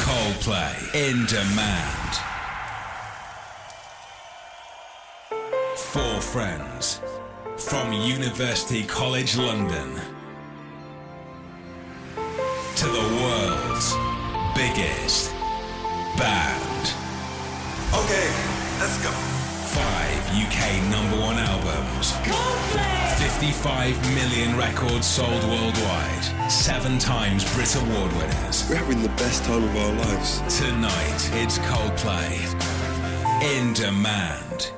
Coldplay 0.00 0.94
in 0.94 1.26
demand. 1.26 2.12
Four 5.76 6.20
friends 6.22 7.02
from 7.58 7.92
University 7.92 8.82
College 8.84 9.36
London 9.36 10.00
to 12.76 12.86
the 12.86 13.06
world's 13.20 13.94
biggest 14.56 15.32
band. 16.16 16.94
Okay, 17.92 18.28
let's 18.80 19.02
go. 19.02 19.39
Five 19.72 20.30
UK 20.34 20.82
number 20.90 21.16
one 21.22 21.36
albums. 21.38 22.12
Coldplay! 22.24 23.16
55 23.18 24.14
million 24.16 24.56
records 24.56 25.06
sold 25.06 25.44
worldwide. 25.44 26.50
Seven 26.50 26.98
times 26.98 27.44
Brit 27.54 27.76
Award 27.76 28.12
winners. 28.14 28.68
We're 28.68 28.76
having 28.76 29.00
the 29.00 29.08
best 29.10 29.44
time 29.44 29.62
of 29.62 29.76
our 29.76 29.92
lives. 29.92 30.38
Tonight, 30.58 31.30
it's 31.34 31.58
Coldplay. 31.60 32.32
In 33.44 33.72
demand. 33.74 34.72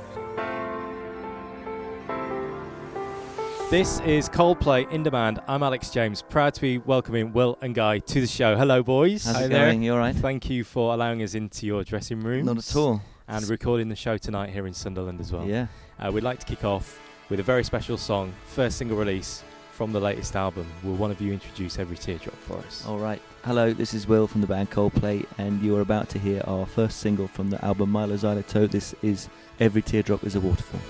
This 3.70 4.01
is 4.01 4.29
Coldplay 4.29 4.91
in 4.93 5.03
demand. 5.03 5.41
I'm 5.48 5.62
Alex 5.62 5.89
James, 5.89 6.20
proud 6.20 6.53
to 6.53 6.61
be 6.61 6.77
welcoming 6.77 7.33
Will 7.33 7.56
and 7.62 7.75
Guy 7.75 8.01
to 8.01 8.20
the 8.20 8.27
show. 8.27 8.56
Hello, 8.56 8.83
boys. 8.83 9.25
How's 9.25 9.37
Hi 9.37 9.45
it 9.45 9.48
there. 9.48 9.67
going? 9.69 9.83
You 9.83 9.93
all 9.95 9.98
right? 9.98 10.15
Thank 10.15 10.51
you 10.51 10.65
for 10.65 10.93
allowing 10.93 11.23
us 11.23 11.34
into 11.34 11.65
your 11.67 11.83
dressing 11.83 12.20
room. 12.20 12.45
Not 12.45 12.59
at 12.59 12.77
all. 12.77 13.01
And 13.29 13.49
recording 13.49 13.89
the 13.89 13.97
show 13.97 14.19
tonight 14.19 14.51
here 14.51 14.67
in 14.67 14.75
Sunderland 14.75 15.21
as 15.21 15.33
well. 15.33 15.47
Yeah. 15.47 15.67
Uh, 15.99 16.11
we'd 16.12 16.25
like 16.25 16.41
to 16.41 16.47
kick 16.47 16.65
off 16.65 17.01
with 17.31 17.41
a 17.41 17.43
very 17.43 17.65
special 17.65 17.97
song, 17.97 18.33
first 18.47 18.77
single 18.79 18.97
release 18.97 19.43
from 19.73 19.93
the 19.93 20.01
latest 20.01 20.37
album. 20.37 20.67
Will 20.83 20.97
one 20.97 21.11
of 21.11 21.21
you 21.21 21.33
introduce 21.33 21.79
Every 21.79 21.97
Teardrop 21.97 22.37
for 22.37 22.59
us? 22.59 22.85
All 22.87 22.98
right. 22.98 23.23
Hello, 23.45 23.73
this 23.73 23.95
is 23.95 24.07
Will 24.07 24.27
from 24.27 24.41
the 24.41 24.47
band 24.47 24.71
Coldplay, 24.71 25.25
and 25.39 25.62
you 25.62 25.77
are 25.77 25.81
about 25.81 26.09
to 26.11 26.19
hear 26.19 26.43
our 26.47 26.67
first 26.67 26.98
single 26.98 27.27
from 27.27 27.51
the 27.51 27.65
album 27.65 27.91
Mylo 27.91 28.15
Xyloto. 28.19 28.71
This 28.71 28.95
is 29.03 29.28
Every 29.61 29.83
Teardrop 29.83 30.25
is 30.25 30.34
a 30.34 30.41
Waterfall. 30.41 30.81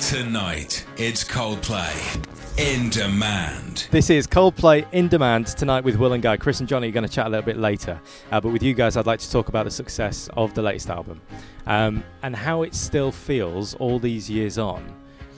Tonight, 0.00 0.84
it's 0.96 1.24
Coldplay. 1.24 2.24
In 2.58 2.90
demand. 2.90 3.86
This 3.92 4.10
is 4.10 4.26
Coldplay 4.26 4.84
in 4.92 5.06
demand 5.06 5.46
tonight 5.46 5.84
with 5.84 5.96
Will 5.96 6.12
and 6.12 6.22
Guy. 6.22 6.36
Chris 6.36 6.58
and 6.58 6.68
Jonny 6.68 6.88
are 6.88 6.92
going 6.92 7.06
to 7.06 7.12
chat 7.12 7.26
a 7.26 7.28
little 7.28 7.46
bit 7.46 7.56
later, 7.56 8.00
uh, 8.32 8.40
but 8.40 8.52
with 8.52 8.62
you 8.62 8.74
guys, 8.74 8.96
I'd 8.96 9.06
like 9.06 9.20
to 9.20 9.30
talk 9.30 9.48
about 9.48 9.64
the 9.64 9.70
success 9.70 10.28
of 10.36 10.52
the 10.54 10.62
latest 10.62 10.90
album 10.90 11.20
um, 11.66 12.02
and 12.24 12.34
how 12.34 12.62
it 12.62 12.74
still 12.74 13.12
feels 13.12 13.74
all 13.74 14.00
these 14.00 14.28
years 14.28 14.58
on 14.58 14.82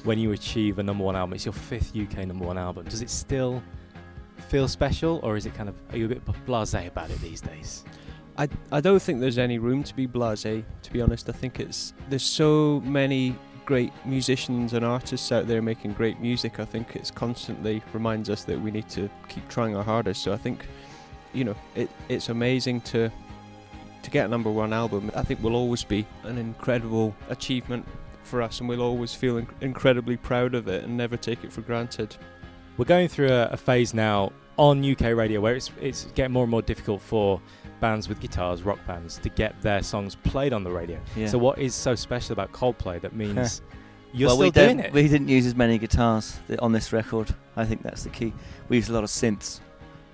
when 0.04 0.18
you 0.18 0.32
achieve 0.32 0.78
a 0.78 0.82
number 0.82 1.04
one 1.04 1.16
album. 1.16 1.34
It's 1.34 1.44
your 1.44 1.52
fifth 1.52 1.94
UK 1.94 2.26
number 2.26 2.46
one 2.46 2.56
album. 2.56 2.84
Does 2.84 3.02
it 3.02 3.10
still 3.10 3.62
feel 4.48 4.66
special, 4.66 5.20
or 5.22 5.36
is 5.36 5.44
it 5.44 5.54
kind 5.54 5.68
of 5.68 5.74
are 5.90 5.98
you 5.98 6.06
a 6.06 6.08
bit 6.08 6.24
blasé 6.46 6.88
about 6.88 7.10
it 7.10 7.20
these 7.20 7.42
days? 7.42 7.84
I, 8.40 8.48
I 8.72 8.80
don't 8.80 9.02
think 9.02 9.20
there's 9.20 9.36
any 9.36 9.58
room 9.58 9.82
to 9.82 9.94
be 9.94 10.06
blasé. 10.06 10.64
To 10.84 10.92
be 10.92 11.02
honest, 11.02 11.28
I 11.28 11.32
think 11.32 11.60
it's 11.60 11.92
there's 12.08 12.24
so 12.24 12.80
many 12.86 13.36
great 13.66 13.92
musicians 14.06 14.72
and 14.72 14.82
artists 14.82 15.30
out 15.30 15.46
there 15.46 15.60
making 15.60 15.92
great 15.92 16.18
music. 16.20 16.58
I 16.58 16.64
think 16.64 16.96
it's 16.96 17.10
constantly 17.10 17.82
reminds 17.92 18.30
us 18.30 18.44
that 18.44 18.58
we 18.58 18.70
need 18.70 18.88
to 18.90 19.10
keep 19.28 19.46
trying 19.50 19.76
our 19.76 19.84
hardest. 19.84 20.22
So 20.22 20.32
I 20.32 20.38
think, 20.38 20.64
you 21.34 21.44
know, 21.44 21.54
it 21.74 21.90
it's 22.08 22.30
amazing 22.30 22.80
to 22.92 23.10
to 24.04 24.10
get 24.10 24.24
a 24.24 24.28
number 24.28 24.50
one 24.50 24.72
album. 24.72 25.10
I 25.14 25.22
think 25.22 25.42
will 25.42 25.54
always 25.54 25.84
be 25.84 26.06
an 26.22 26.38
incredible 26.38 27.14
achievement 27.28 27.86
for 28.22 28.40
us, 28.40 28.60
and 28.60 28.70
we'll 28.70 28.80
always 28.80 29.14
feel 29.14 29.34
inc- 29.34 29.60
incredibly 29.60 30.16
proud 30.16 30.54
of 30.54 30.66
it 30.66 30.84
and 30.84 30.96
never 30.96 31.18
take 31.18 31.44
it 31.44 31.52
for 31.52 31.60
granted. 31.60 32.16
We're 32.80 32.86
going 32.86 33.08
through 33.08 33.28
a, 33.28 33.48
a 33.48 33.58
phase 33.58 33.92
now 33.92 34.32
on 34.56 34.82
UK 34.82 35.14
radio 35.14 35.38
where 35.38 35.54
it's 35.54 35.70
it's 35.82 36.06
getting 36.14 36.32
more 36.32 36.44
and 36.44 36.50
more 36.50 36.62
difficult 36.62 37.02
for 37.02 37.38
bands 37.78 38.08
with 38.08 38.20
guitars, 38.20 38.62
rock 38.62 38.78
bands, 38.86 39.18
to 39.18 39.28
get 39.28 39.60
their 39.60 39.82
songs 39.82 40.14
played 40.14 40.54
on 40.54 40.64
the 40.64 40.70
radio. 40.70 40.98
Yeah. 41.14 41.26
So 41.26 41.36
what 41.36 41.58
is 41.58 41.74
so 41.74 41.94
special 41.94 42.32
about 42.32 42.52
Coldplay 42.52 42.98
that 43.02 43.14
means 43.14 43.60
you're 44.14 44.28
well, 44.28 44.36
still 44.36 44.50
doing 44.50 44.78
it? 44.78 44.94
We 44.94 45.06
didn't 45.08 45.28
use 45.28 45.44
as 45.44 45.54
many 45.54 45.76
guitars 45.76 46.38
th- 46.48 46.58
on 46.60 46.72
this 46.72 46.90
record. 46.90 47.34
I 47.54 47.66
think 47.66 47.82
that's 47.82 48.04
the 48.04 48.08
key. 48.08 48.32
We 48.70 48.78
used 48.78 48.88
a 48.88 48.94
lot 48.94 49.04
of 49.04 49.10
synths, 49.10 49.60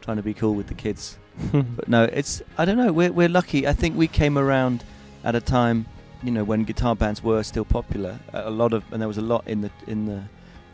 trying 0.00 0.16
to 0.16 0.24
be 0.24 0.34
cool 0.34 0.54
with 0.54 0.66
the 0.66 0.74
kids. 0.74 1.18
But 1.52 1.88
no, 1.88 2.02
it's 2.02 2.42
I 2.58 2.64
don't 2.64 2.78
know. 2.78 2.92
We're 2.92 3.12
we're 3.12 3.28
lucky. 3.28 3.68
I 3.68 3.74
think 3.74 3.96
we 3.96 4.08
came 4.08 4.36
around 4.36 4.82
at 5.22 5.36
a 5.36 5.40
time, 5.40 5.86
you 6.20 6.32
know, 6.32 6.42
when 6.42 6.64
guitar 6.64 6.96
bands 6.96 7.22
were 7.22 7.44
still 7.44 7.64
popular. 7.64 8.18
A 8.32 8.50
lot 8.50 8.72
of 8.72 8.82
and 8.90 9.00
there 9.00 9.06
was 9.06 9.18
a 9.18 9.28
lot 9.34 9.46
in 9.46 9.60
the 9.60 9.70
in 9.86 10.06
the 10.06 10.24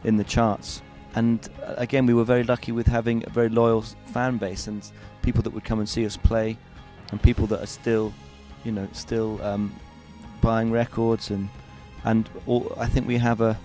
in 0.05 0.17
the 0.17 0.25
charts. 0.25 0.81
And 1.15 1.49
uh, 1.67 1.75
again, 1.77 2.07
we 2.07 2.15
were 2.15 2.25
very 2.25 2.45
lucky 2.45 2.73
with 2.73 2.87
having 2.87 3.25
a 3.27 3.31
very 3.31 3.49
loyal 3.49 3.83
fan 3.83 4.39
base 4.39 4.67
and 4.67 4.83
people 5.23 5.43
that 5.43 5.51
would 5.51 5.65
come 5.65 5.79
and 5.79 5.89
see 5.89 6.07
us 6.07 6.17
play, 6.17 6.57
and 7.11 7.23
people 7.23 7.47
that 7.49 7.61
are 7.61 7.67
still, 7.67 8.13
you 8.65 8.73
know, 8.73 8.89
still 8.93 9.43
um, 9.43 9.75
buying 10.41 10.73
records 10.73 11.31
and 11.31 11.49
and 12.05 12.29
all, 12.47 12.73
I 12.79 12.87
think 12.87 13.07
we 13.07 13.19
have 13.19 13.41
a. 13.41 13.59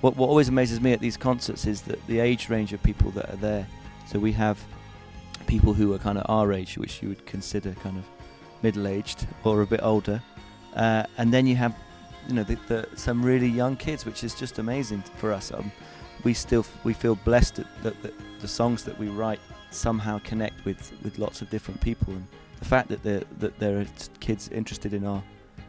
What 0.00 0.16
what 0.16 0.28
always 0.28 0.48
amazes 0.48 0.80
me 0.80 0.92
at 0.92 1.00
these 1.00 1.16
concerts 1.16 1.66
is 1.66 1.82
that 1.82 2.04
the 2.06 2.20
age 2.20 2.48
range 2.48 2.72
of 2.72 2.82
people 2.82 3.10
that 3.12 3.30
are 3.30 3.36
there. 3.36 3.66
So 4.06 4.18
we 4.18 4.32
have 4.32 4.58
people 5.46 5.72
who 5.72 5.92
are 5.94 5.98
kind 5.98 6.18
of 6.18 6.24
our 6.28 6.52
age, 6.52 6.76
which 6.76 7.02
you 7.02 7.08
would 7.08 7.24
consider 7.26 7.72
kind 7.74 7.96
of 7.96 8.04
middle-aged 8.62 9.26
or 9.44 9.62
a 9.62 9.66
bit 9.66 9.80
older, 9.82 10.22
uh, 10.74 11.04
and 11.18 11.32
then 11.32 11.46
you 11.46 11.56
have, 11.56 11.74
you 12.28 12.34
know, 12.34 12.42
the, 12.42 12.58
the, 12.68 12.88
some 12.96 13.22
really 13.22 13.48
young 13.48 13.76
kids, 13.76 14.04
which 14.04 14.24
is 14.24 14.34
just 14.34 14.58
amazing 14.58 15.02
for 15.16 15.32
us. 15.32 15.52
Um, 15.52 15.70
we 16.24 16.34
still 16.34 16.60
f- 16.60 16.84
we 16.84 16.92
feel 16.92 17.14
blessed 17.16 17.56
that, 17.56 17.66
that, 17.82 18.02
that 18.02 18.14
the 18.40 18.48
songs 18.48 18.84
that 18.84 18.98
we 18.98 19.08
write 19.08 19.40
somehow 19.70 20.18
connect 20.24 20.64
with, 20.64 20.92
with 21.02 21.18
lots 21.18 21.42
of 21.42 21.50
different 21.50 21.80
people, 21.80 22.12
and 22.12 22.26
the 22.58 22.64
fact 22.64 22.88
that 22.88 23.02
there 23.02 23.22
that 23.38 23.58
there 23.58 23.80
are 23.80 23.84
t- 23.84 24.08
kids 24.20 24.48
interested 24.48 24.94
in 24.94 25.06
our 25.06 25.22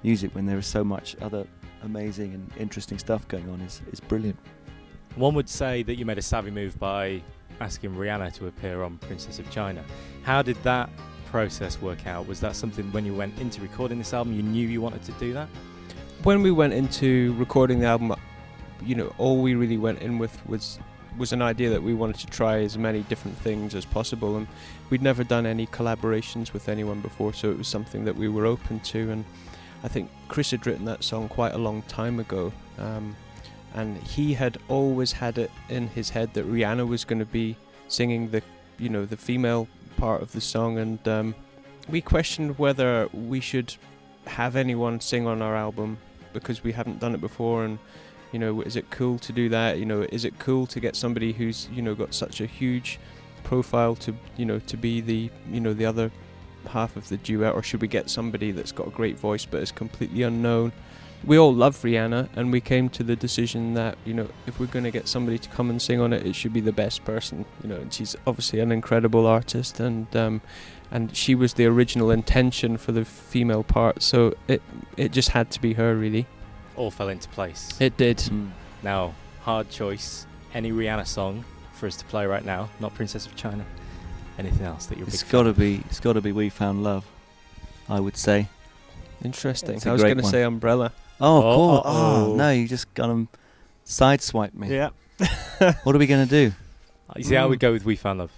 music 0.04 0.34
when 0.34 0.46
there 0.46 0.58
is 0.58 0.68
so 0.68 0.84
much 0.84 1.16
other 1.22 1.46
amazing 1.84 2.34
and 2.34 2.52
interesting 2.58 2.98
stuff 2.98 3.28
going 3.28 3.50
on 3.50 3.62
is, 3.62 3.82
is 3.92 4.00
brilliant. 4.00 4.38
One 5.16 5.34
would 5.36 5.50
say 5.50 5.84
that 5.84 5.96
you 5.96 6.06
made 6.06 6.18
a 6.18 6.22
savvy 6.22 6.52
move 6.52 6.80
by 6.80 7.22
asking 7.60 7.96
Rihanna 7.96 8.34
to 8.36 8.48
appear 8.48 8.84
on 8.84 8.98
Princess 9.00 9.40
of 9.40 9.50
China. 9.52 9.84
How 10.24 10.42
did 10.42 10.62
that 10.64 10.90
process 11.26 11.82
work 11.82 12.08
out? 12.08 12.28
Was 12.28 12.40
that 12.40 12.56
something 12.56 12.92
when 12.92 13.06
you 13.06 13.16
went 13.16 13.38
into 13.40 13.62
recording 13.62 13.98
this 13.98 14.14
album 14.14 14.34
you 14.34 14.44
knew 14.44 14.68
you 14.68 14.82
wanted 14.82 15.04
to 15.04 15.12
do 15.14 15.34
that? 15.34 15.48
when 16.24 16.42
we 16.42 16.52
went 16.52 16.74
into 16.74 17.34
recording 17.34 17.80
the 17.80 17.86
album, 17.86 18.14
you 18.84 18.96
know, 18.96 19.14
all 19.18 19.42
we 19.42 19.56
really 19.56 19.78
went 19.78 20.02
in 20.02 20.18
with 20.18 20.46
was 20.48 20.80
was 21.18 21.34
an 21.34 21.42
idea 21.42 21.70
that 21.70 21.84
we 21.84 21.94
wanted 21.94 22.16
to 22.18 22.28
try 22.28 22.60
as 22.60 22.78
many 22.78 23.02
different 23.04 23.38
things 23.38 23.76
as 23.76 23.86
possible, 23.86 24.38
and 24.38 24.48
we'd 24.90 25.02
never 25.02 25.24
done 25.24 25.46
any 25.46 25.68
collaborations 25.68 26.54
with 26.54 26.70
anyone 26.70 27.02
before, 27.02 27.34
so 27.34 27.52
it 27.52 27.58
was 27.58 27.68
something 27.68 28.06
that 28.06 28.16
we 28.16 28.30
were 28.30 28.46
open 28.46 28.80
to. 28.80 29.12
And 29.12 29.26
I 29.84 29.88
think 29.88 30.10
Chris 30.30 30.52
had 30.52 30.66
written 30.66 30.86
that 30.86 31.04
song 31.04 31.28
quite 31.28 31.54
a 31.54 31.58
long 31.58 31.82
time 31.84 32.20
ago, 32.20 32.54
um, 32.78 33.16
and 33.74 33.98
he 33.98 34.34
had 34.34 34.58
always 34.70 35.12
had 35.12 35.38
it 35.38 35.52
in 35.70 35.88
his 35.88 36.10
head 36.10 36.34
that 36.34 36.50
Rihanna 36.50 36.88
was 36.88 37.04
going 37.04 37.20
to 37.20 37.26
be 37.26 37.58
singing 37.88 38.30
the, 38.32 38.42
you 38.80 38.90
know, 38.90 39.06
the 39.06 39.18
female 39.18 39.68
part 39.98 40.22
of 40.22 40.32
the 40.32 40.42
song, 40.42 40.78
and 40.78 41.06
um, 41.08 41.36
we 41.90 42.00
questioned 42.00 42.58
whether 42.58 43.10
we 43.14 43.42
should 43.42 43.76
have 44.28 44.56
anyone 44.56 45.00
sing 45.02 45.28
on 45.28 45.42
our 45.42 45.56
album 45.56 45.98
because 46.32 46.64
we 46.64 46.72
haven't 46.72 47.00
done 47.00 47.14
it 47.14 47.22
before 47.22 47.66
and 47.66 47.80
you 48.32 48.40
know 48.40 48.62
is 48.62 48.76
it 48.76 48.90
cool 48.90 49.20
to 49.20 49.34
do 49.34 49.50
that? 49.50 49.78
You 49.78 49.86
know 49.86 50.02
is 50.12 50.26
it 50.26 50.38
cool 50.40 50.66
to 50.68 50.80
get 50.80 50.96
somebody 50.96 51.34
who's 51.34 51.70
you 51.72 51.82
know 51.82 51.96
got 51.96 52.14
such 52.14 52.42
a 52.42 52.46
huge 52.46 53.00
profile 53.44 53.96
to 53.96 54.16
you 54.38 54.46
know 54.46 54.60
to 54.60 54.78
be 54.78 55.02
the 55.02 55.30
you 55.50 55.60
know 55.60 55.74
the 55.74 55.86
other 55.86 56.12
half 56.68 56.96
of 56.96 57.10
the 57.10 57.18
duet? 57.18 57.54
Or 57.54 57.64
should 57.64 57.82
we 57.82 57.88
get 57.88 58.10
somebody 58.10 58.52
that's 58.52 58.72
got 58.72 58.88
a 58.88 58.92
great 58.92 59.18
voice 59.18 59.46
but 59.46 59.62
is 59.62 59.72
completely 59.72 60.24
unknown? 60.24 60.72
We 61.24 61.38
all 61.38 61.54
love 61.54 61.78
Rihanna 61.78 62.30
and 62.36 62.52
we 62.52 62.62
came 62.62 62.90
to 62.90 63.04
the 63.04 63.16
decision 63.16 63.76
that 63.76 63.98
you 64.06 64.14
know 64.14 64.28
if 64.48 64.60
we're 64.60 64.66
going 64.66 64.86
to 64.86 64.92
get 64.92 65.08
somebody 65.08 65.38
to 65.38 65.50
come 65.50 65.70
and 65.70 65.82
sing 65.82 66.00
on 66.00 66.14
it 66.14 66.26
it 66.26 66.36
should 66.36 66.54
be 66.54 66.62
the 66.62 66.72
best 66.72 67.06
person 67.06 67.46
you 67.62 67.70
know 67.70 67.76
and 67.76 67.94
she's 67.94 68.16
obviously 68.26 68.60
an 68.60 68.72
incredible 68.72 69.28
artist 69.28 69.80
and 69.80 70.16
um 70.16 70.42
and 70.92 71.16
she 71.16 71.34
was 71.34 71.54
the 71.54 71.66
original 71.66 72.12
intention 72.12 72.78
for 72.78 72.92
the 72.92 73.06
female 73.06 73.64
part. 73.64 74.04
So 74.04 74.36
it 74.48 74.62
it 74.98 75.12
just 75.12 75.30
had 75.30 75.50
to 75.52 75.62
be 75.62 75.74
her 75.74 75.96
really 75.96 76.28
All 76.82 76.90
fell 76.90 77.10
into 77.10 77.30
place. 77.30 77.70
it 77.80 77.96
did 77.96 78.18
Mm. 78.18 78.50
now, 78.82 79.14
hard 79.44 79.70
choice. 79.70 80.26
Any 80.52 80.72
Rihanna 80.72 81.06
song 81.06 81.46
for 81.74 81.86
us 81.86 81.96
to 81.98 82.06
play 82.06 82.26
right 82.26 82.44
now? 82.44 82.70
Not 82.80 82.96
Princess 82.96 83.28
of 83.28 83.36
China. 83.36 83.64
Anything 84.40 84.66
else 84.66 84.88
that 84.88 84.98
you're 84.98 85.06
a 85.06 85.10
It's 85.10 85.22
big 85.22 85.32
got 85.32 85.44
to 85.44 85.54
be 85.54 85.84
it's 85.86 86.00
got 86.00 86.14
to 86.14 86.22
be 86.22 86.32
We 86.32 86.50
Found 86.50 86.84
Love. 86.84 87.06
I 87.88 88.00
would 88.00 88.18
say. 88.18 88.48
interesting 89.24 89.76
It's 89.76 89.86
a 89.86 89.90
i 89.90 89.94
was 89.94 90.02
going 90.02 90.18
to 90.18 90.24
say 90.24 90.42
umbrella 90.42 90.92
Oh, 91.20 91.38
Oh, 91.38 91.42
cool. 91.56 91.78
uh-oh. 91.86 92.32
Oh, 92.32 92.36
no, 92.36 92.50
you 92.50 92.68
just 92.68 92.92
got 92.96 93.08
them 93.10 93.28
sideswipe 93.86 94.56
me. 94.56 94.74
yeah 94.76 94.90
What 95.84 95.96
are 95.96 96.00
we 96.00 96.08
going 96.08 96.28
to 96.28 96.32
do? 96.50 96.56
You 97.16 97.24
see 97.24 97.36
how 97.36 97.48
we 97.48 97.58
Mm. 97.58 97.60
go 97.60 97.72
with 97.74 97.86
We 97.86 97.96
Found 97.98 98.18
Love? 98.20 98.32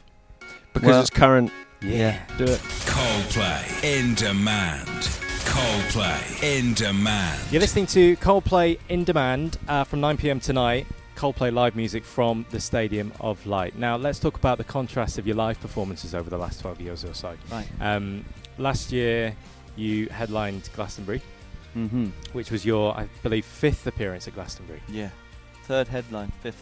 because 0.74 0.88
Well- 0.90 1.00
it's 1.02 1.10
current 1.10 1.50
Yeah. 1.82 2.20
do 2.38 2.44
it 2.44 2.60
Coldplay 2.92 3.84
in 3.86 4.16
demand. 4.16 5.08
Coldplay 5.68 6.44
in 6.44 6.74
demand. 6.74 7.40
You're 7.50 7.62
listening 7.62 7.86
to 7.88 8.18
Coldplay 8.18 8.78
in 8.90 9.06
demand 9.06 9.58
uh, 9.70 9.86
from 9.86 10.02
9 10.02 10.18
pm 10.18 10.42
tonight. 10.42 10.86
Coldplay 11.16 11.54
live 11.54 11.74
music 11.78 12.04
from 12.04 12.46
the 12.50 12.60
Stadium 12.60 13.14
of 13.22 13.44
Light. 13.48 13.78
Now, 13.78 13.96
let's 13.96 14.20
talk 14.20 14.36
about 14.36 14.58
the 14.58 14.66
contrast 14.66 15.18
of 15.20 15.26
your 15.26 15.38
live 15.38 15.58
performances 15.62 16.14
over 16.14 16.30
the 16.30 16.38
last 16.38 16.60
12 16.60 16.82
years 16.82 17.06
or 17.06 17.14
so. 17.14 17.34
Right. 17.50 17.66
Um, 17.80 18.26
last 18.58 18.92
year 18.92 19.34
you 19.78 20.08
headlined 20.10 20.70
Glastonbury, 20.76 21.22
Mm-hmm. 21.78 22.08
which 22.34 22.52
was 22.52 22.66
your, 22.66 22.94
I 22.98 23.08
believe, 23.24 23.46
fifth 23.46 23.88
appearance 23.88 24.28
at 24.28 24.34
Glastonbury. 24.36 24.82
Yeah. 24.90 25.12
Third 25.64 25.88
headline, 25.88 26.34
fifth. 26.42 26.62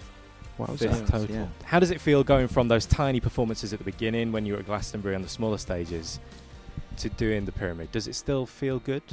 Wow, 0.60 0.68
Fifth 0.76 1.10
total. 1.10 1.36
yeah. 1.36 1.48
How 1.64 1.80
does 1.80 1.90
it 1.90 2.00
feel 2.00 2.24
going 2.24 2.48
from 2.48 2.68
those 2.68 2.86
tiny 2.86 3.20
performances 3.20 3.74
at 3.74 3.80
the 3.80 3.86
beginning 3.86 4.32
when 4.32 4.46
you 4.46 4.54
were 4.54 4.60
at 4.60 4.68
Glastonbury 4.68 5.16
on 5.16 5.24
the 5.24 5.28
smaller 5.28 5.58
stages 5.58 6.20
to 6.98 7.10
doing 7.10 7.46
the 7.46 7.52
Pyramid? 7.52 7.92
Does 7.92 8.08
it 8.08 8.16
still 8.16 8.46
feel 8.46 8.80
good? 8.80 9.04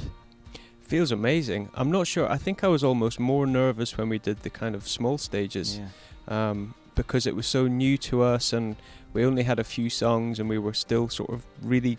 Feels 0.81 1.11
amazing. 1.11 1.69
I'm 1.75 1.91
not 1.91 2.07
sure. 2.07 2.29
I 2.31 2.37
think 2.37 2.63
I 2.63 2.67
was 2.67 2.83
almost 2.83 3.19
more 3.19 3.45
nervous 3.45 3.97
when 3.97 4.09
we 4.09 4.17
did 4.19 4.39
the 4.41 4.49
kind 4.49 4.73
of 4.75 4.87
small 4.87 5.17
stages. 5.17 5.79
Yeah. 5.79 6.49
um, 6.49 6.73
because 6.95 7.25
it 7.25 7.33
was 7.35 7.47
so 7.47 7.65
new 7.67 7.97
to 7.97 8.21
us 8.21 8.51
and 8.51 8.75
we 9.13 9.23
only 9.23 9.43
had 9.43 9.57
a 9.57 9.63
few 9.63 9.89
songs 9.89 10.37
and 10.37 10.49
we 10.49 10.57
were 10.57 10.73
still 10.73 11.07
sort 11.07 11.29
of 11.29 11.45
really 11.61 11.97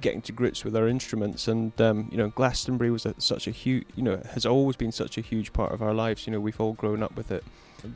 getting 0.00 0.22
to 0.22 0.30
grips 0.30 0.64
with 0.64 0.76
our 0.76 0.86
instruments 0.86 1.48
and 1.48 1.72
um, 1.80 2.06
you 2.12 2.16
know 2.16 2.28
Glastonbury 2.28 2.88
was 2.92 3.04
a, 3.04 3.14
such 3.18 3.48
a 3.48 3.50
huge 3.50 3.84
you 3.96 4.02
know 4.04 4.22
has 4.34 4.46
always 4.46 4.76
been 4.76 4.92
such 4.92 5.18
a 5.18 5.20
huge 5.22 5.52
part 5.52 5.72
of 5.72 5.82
our 5.82 5.92
lives 5.92 6.24
you 6.24 6.32
know 6.32 6.38
we've 6.38 6.60
all 6.60 6.74
grown 6.74 7.02
up 7.02 7.16
with 7.16 7.32
it 7.32 7.42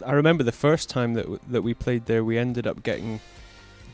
I 0.04 0.12
remember 0.12 0.43
the 0.43 0.50
first 0.50 0.88
time 0.90 1.14
that 1.14 1.22
w- 1.22 1.38
that 1.49 1.62
we 1.62 1.75
played 1.75 2.06
there 2.06 2.25
we 2.25 2.37
ended 2.38 2.66
up 2.66 2.82
getting 2.82 3.20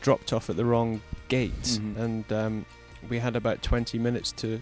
dropped 0.01 0.33
off 0.33 0.49
at 0.49 0.55
the 0.57 0.65
wrong 0.65 1.01
gate 1.27 1.51
Mhm. 1.79 1.97
and 1.99 2.33
um, 2.33 2.65
we 3.07 3.19
had 3.19 3.35
about 3.35 3.61
20 3.61 3.97
minutes 3.99 4.31
to 4.33 4.61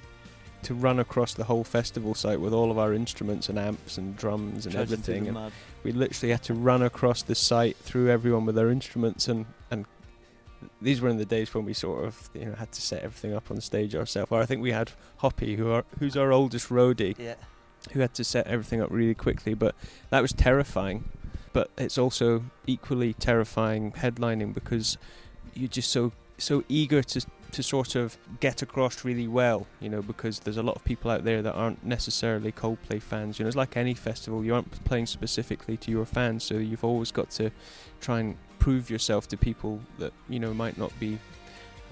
to 0.63 0.73
run 0.73 0.99
across 0.99 1.33
the 1.35 1.43
whole 1.43 1.63
festival 1.63 2.15
site 2.15 2.41
with 2.41 2.51
all 2.51 2.71
of 2.71 2.77
our 2.79 2.91
instruments 2.93 3.47
and 3.47 3.59
amps 3.59 3.97
and 3.97 4.17
drums 4.17 4.65
and 4.65 4.75
everything 4.75 5.27
and 5.27 5.51
we 5.83 5.91
literally 5.91 6.31
had 6.31 6.41
to 6.43 6.53
run 6.53 6.81
across 6.81 7.21
the 7.21 7.35
site 7.35 7.77
through 7.77 8.09
everyone 8.09 8.43
with 8.45 8.55
their 8.55 8.69
instruments 8.69 9.27
and 9.27 9.45
and 9.69 9.85
these 10.81 10.99
were 10.99 11.09
in 11.09 11.17
the 11.17 11.25
days 11.25 11.53
when 11.53 11.63
we 11.63 11.73
sort 11.73 12.03
of 12.03 12.29
you 12.33 12.45
know 12.45 12.53
had 12.55 12.71
to 12.71 12.81
set 12.81 13.03
everything 13.03 13.33
up 13.35 13.51
on 13.51 13.61
stage 13.61 13.95
ourselves 13.95 14.31
or 14.31 14.41
I 14.41 14.45
think 14.47 14.61
we 14.63 14.71
had 14.71 14.91
Hoppy 15.17 15.55
who 15.55 15.69
are 15.71 15.83
who's 15.99 16.17
our 16.17 16.31
oldest 16.31 16.69
roadie 16.69 17.15
Yeah. 17.19 17.35
who 17.91 17.99
had 17.99 18.15
to 18.15 18.23
set 18.23 18.47
everything 18.47 18.81
up 18.81 18.89
really 18.91 19.15
quickly 19.15 19.53
but 19.53 19.75
that 20.09 20.21
was 20.23 20.33
terrifying 20.33 21.03
but 21.53 21.69
it's 21.77 21.97
also 21.99 22.43
equally 22.65 23.13
terrifying 23.13 23.91
headlining 23.91 24.53
because 24.55 24.97
you're 25.53 25.69
just 25.69 25.91
so 25.91 26.11
so 26.39 26.63
eager 26.67 27.03
to 27.03 27.25
to 27.51 27.63
sort 27.63 27.95
of 27.95 28.17
get 28.39 28.61
across 28.61 29.03
really 29.05 29.27
well, 29.27 29.67
you 29.79 29.89
know, 29.89 30.01
because 30.01 30.39
there's 30.39 30.57
a 30.57 30.63
lot 30.63 30.75
of 30.75 30.83
people 30.83 31.09
out 31.11 31.23
there 31.23 31.41
that 31.41 31.53
aren't 31.53 31.83
necessarily 31.85 32.51
Coldplay 32.51 33.01
fans. 33.01 33.39
You 33.39 33.44
know, 33.44 33.47
it's 33.47 33.55
like 33.57 33.77
any 33.77 33.94
festival, 33.94 34.44
you 34.44 34.53
aren't 34.55 34.83
playing 34.83 35.05
specifically 35.05 35.77
to 35.77 35.91
your 35.91 36.05
fans, 36.05 36.44
so 36.44 36.55
you've 36.55 36.83
always 36.83 37.11
got 37.11 37.29
to 37.31 37.51
try 38.01 38.19
and 38.19 38.35
prove 38.59 38.89
yourself 38.89 39.27
to 39.29 39.38
people 39.38 39.79
that 39.99 40.11
you 40.29 40.39
know 40.39 40.53
might 40.53 40.77
not 40.77 40.91
be 40.99 41.17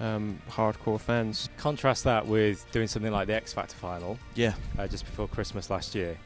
um, 0.00 0.40
hardcore 0.50 1.00
fans. 1.00 1.48
Contrast 1.56 2.04
that 2.04 2.26
with 2.26 2.66
doing 2.72 2.86
something 2.86 3.12
like 3.12 3.26
the 3.26 3.34
X 3.34 3.52
Factor 3.52 3.76
final 3.76 4.18
Yeah. 4.34 4.54
uh, 4.78 4.86
just 4.86 5.04
before 5.06 5.28
Christmas 5.28 5.70
last 5.70 5.94
year. 5.94 6.16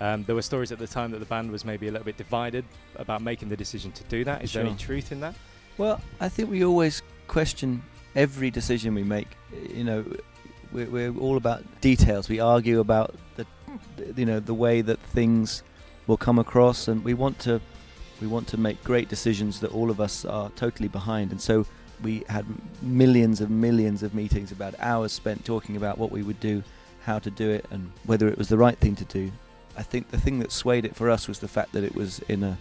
Um, 0.00 0.22
there 0.24 0.34
were 0.36 0.42
stories 0.42 0.70
at 0.70 0.78
the 0.78 0.86
time 0.86 1.10
that 1.10 1.18
the 1.18 1.26
band 1.26 1.50
was 1.50 1.64
maybe 1.64 1.88
a 1.88 1.90
little 1.90 2.04
bit 2.04 2.16
divided 2.16 2.64
about 2.96 3.20
making 3.20 3.48
the 3.48 3.56
decision 3.56 3.90
to 3.92 4.04
do 4.04 4.22
that. 4.24 4.44
Is 4.44 4.52
there 4.52 4.64
any 4.64 4.76
truth 4.76 5.10
in 5.10 5.18
that? 5.20 5.34
Well, 5.76 6.00
I 6.20 6.28
think 6.28 6.50
we 6.50 6.64
always 6.64 7.02
question 7.26 7.82
every 8.18 8.50
decision 8.50 8.94
we 8.94 9.04
make. 9.04 9.28
You 9.72 9.84
know, 9.84 10.04
we're, 10.72 10.90
we're 10.90 11.16
all 11.16 11.36
about 11.36 11.62
details. 11.80 12.28
We 12.28 12.40
argue 12.40 12.80
about 12.80 13.14
the, 13.36 13.46
you 14.16 14.26
know, 14.26 14.40
the 14.40 14.54
way 14.54 14.82
that 14.82 14.98
things 14.98 15.62
will 16.08 16.16
come 16.16 16.38
across, 16.38 16.88
and 16.88 17.04
we 17.04 17.14
want 17.14 17.38
to, 17.40 17.60
we 18.20 18.26
want 18.26 18.48
to 18.48 18.56
make 18.56 18.82
great 18.82 19.08
decisions 19.08 19.60
that 19.60 19.72
all 19.72 19.88
of 19.88 20.00
us 20.00 20.24
are 20.24 20.50
totally 20.56 20.88
behind. 20.88 21.30
And 21.30 21.40
so 21.40 21.64
we 22.02 22.24
had 22.28 22.44
millions 22.82 23.40
and 23.40 23.50
millions 23.50 24.02
of 24.02 24.14
meetings 24.14 24.50
about 24.50 24.74
hours 24.80 25.12
spent 25.12 25.44
talking 25.44 25.76
about 25.76 25.96
what 25.96 26.10
we 26.10 26.22
would 26.22 26.40
do, 26.40 26.62
how 27.04 27.20
to 27.20 27.30
do 27.30 27.48
it, 27.50 27.66
and 27.70 27.92
whether 28.04 28.26
it 28.28 28.36
was 28.36 28.48
the 28.48 28.58
right 28.58 28.78
thing 28.78 28.96
to 28.96 29.04
do. 29.04 29.30
I 29.76 29.82
think 29.82 30.10
the 30.10 30.18
thing 30.18 30.40
that 30.40 30.50
swayed 30.50 30.84
it 30.84 30.96
for 30.96 31.08
us 31.08 31.28
was 31.28 31.38
the 31.38 31.48
fact 31.48 31.72
that 31.72 31.84
it 31.84 31.94
was 31.94 32.18
in 32.28 32.42
a 32.42 32.58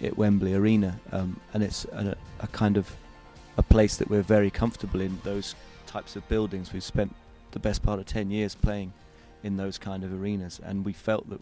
at 0.00 0.16
Wembley 0.16 0.54
Arena, 0.54 0.98
um, 1.10 1.40
and 1.52 1.62
it's 1.62 1.84
a, 1.86 2.16
a 2.38 2.46
kind 2.46 2.76
of 2.76 2.94
a 3.58 3.62
place 3.62 3.96
that 3.96 4.08
we're 4.08 4.22
very 4.22 4.50
comfortable 4.50 5.00
in. 5.02 5.20
Those 5.24 5.54
types 5.86 6.16
of 6.16 6.26
buildings. 6.28 6.72
We've 6.72 6.82
spent 6.82 7.14
the 7.50 7.58
best 7.58 7.82
part 7.82 7.98
of 7.98 8.06
ten 8.06 8.30
years 8.30 8.54
playing 8.54 8.94
in 9.42 9.56
those 9.56 9.76
kind 9.76 10.04
of 10.04 10.12
arenas, 10.12 10.60
and 10.64 10.84
we 10.84 10.92
felt 10.92 11.28
that 11.28 11.40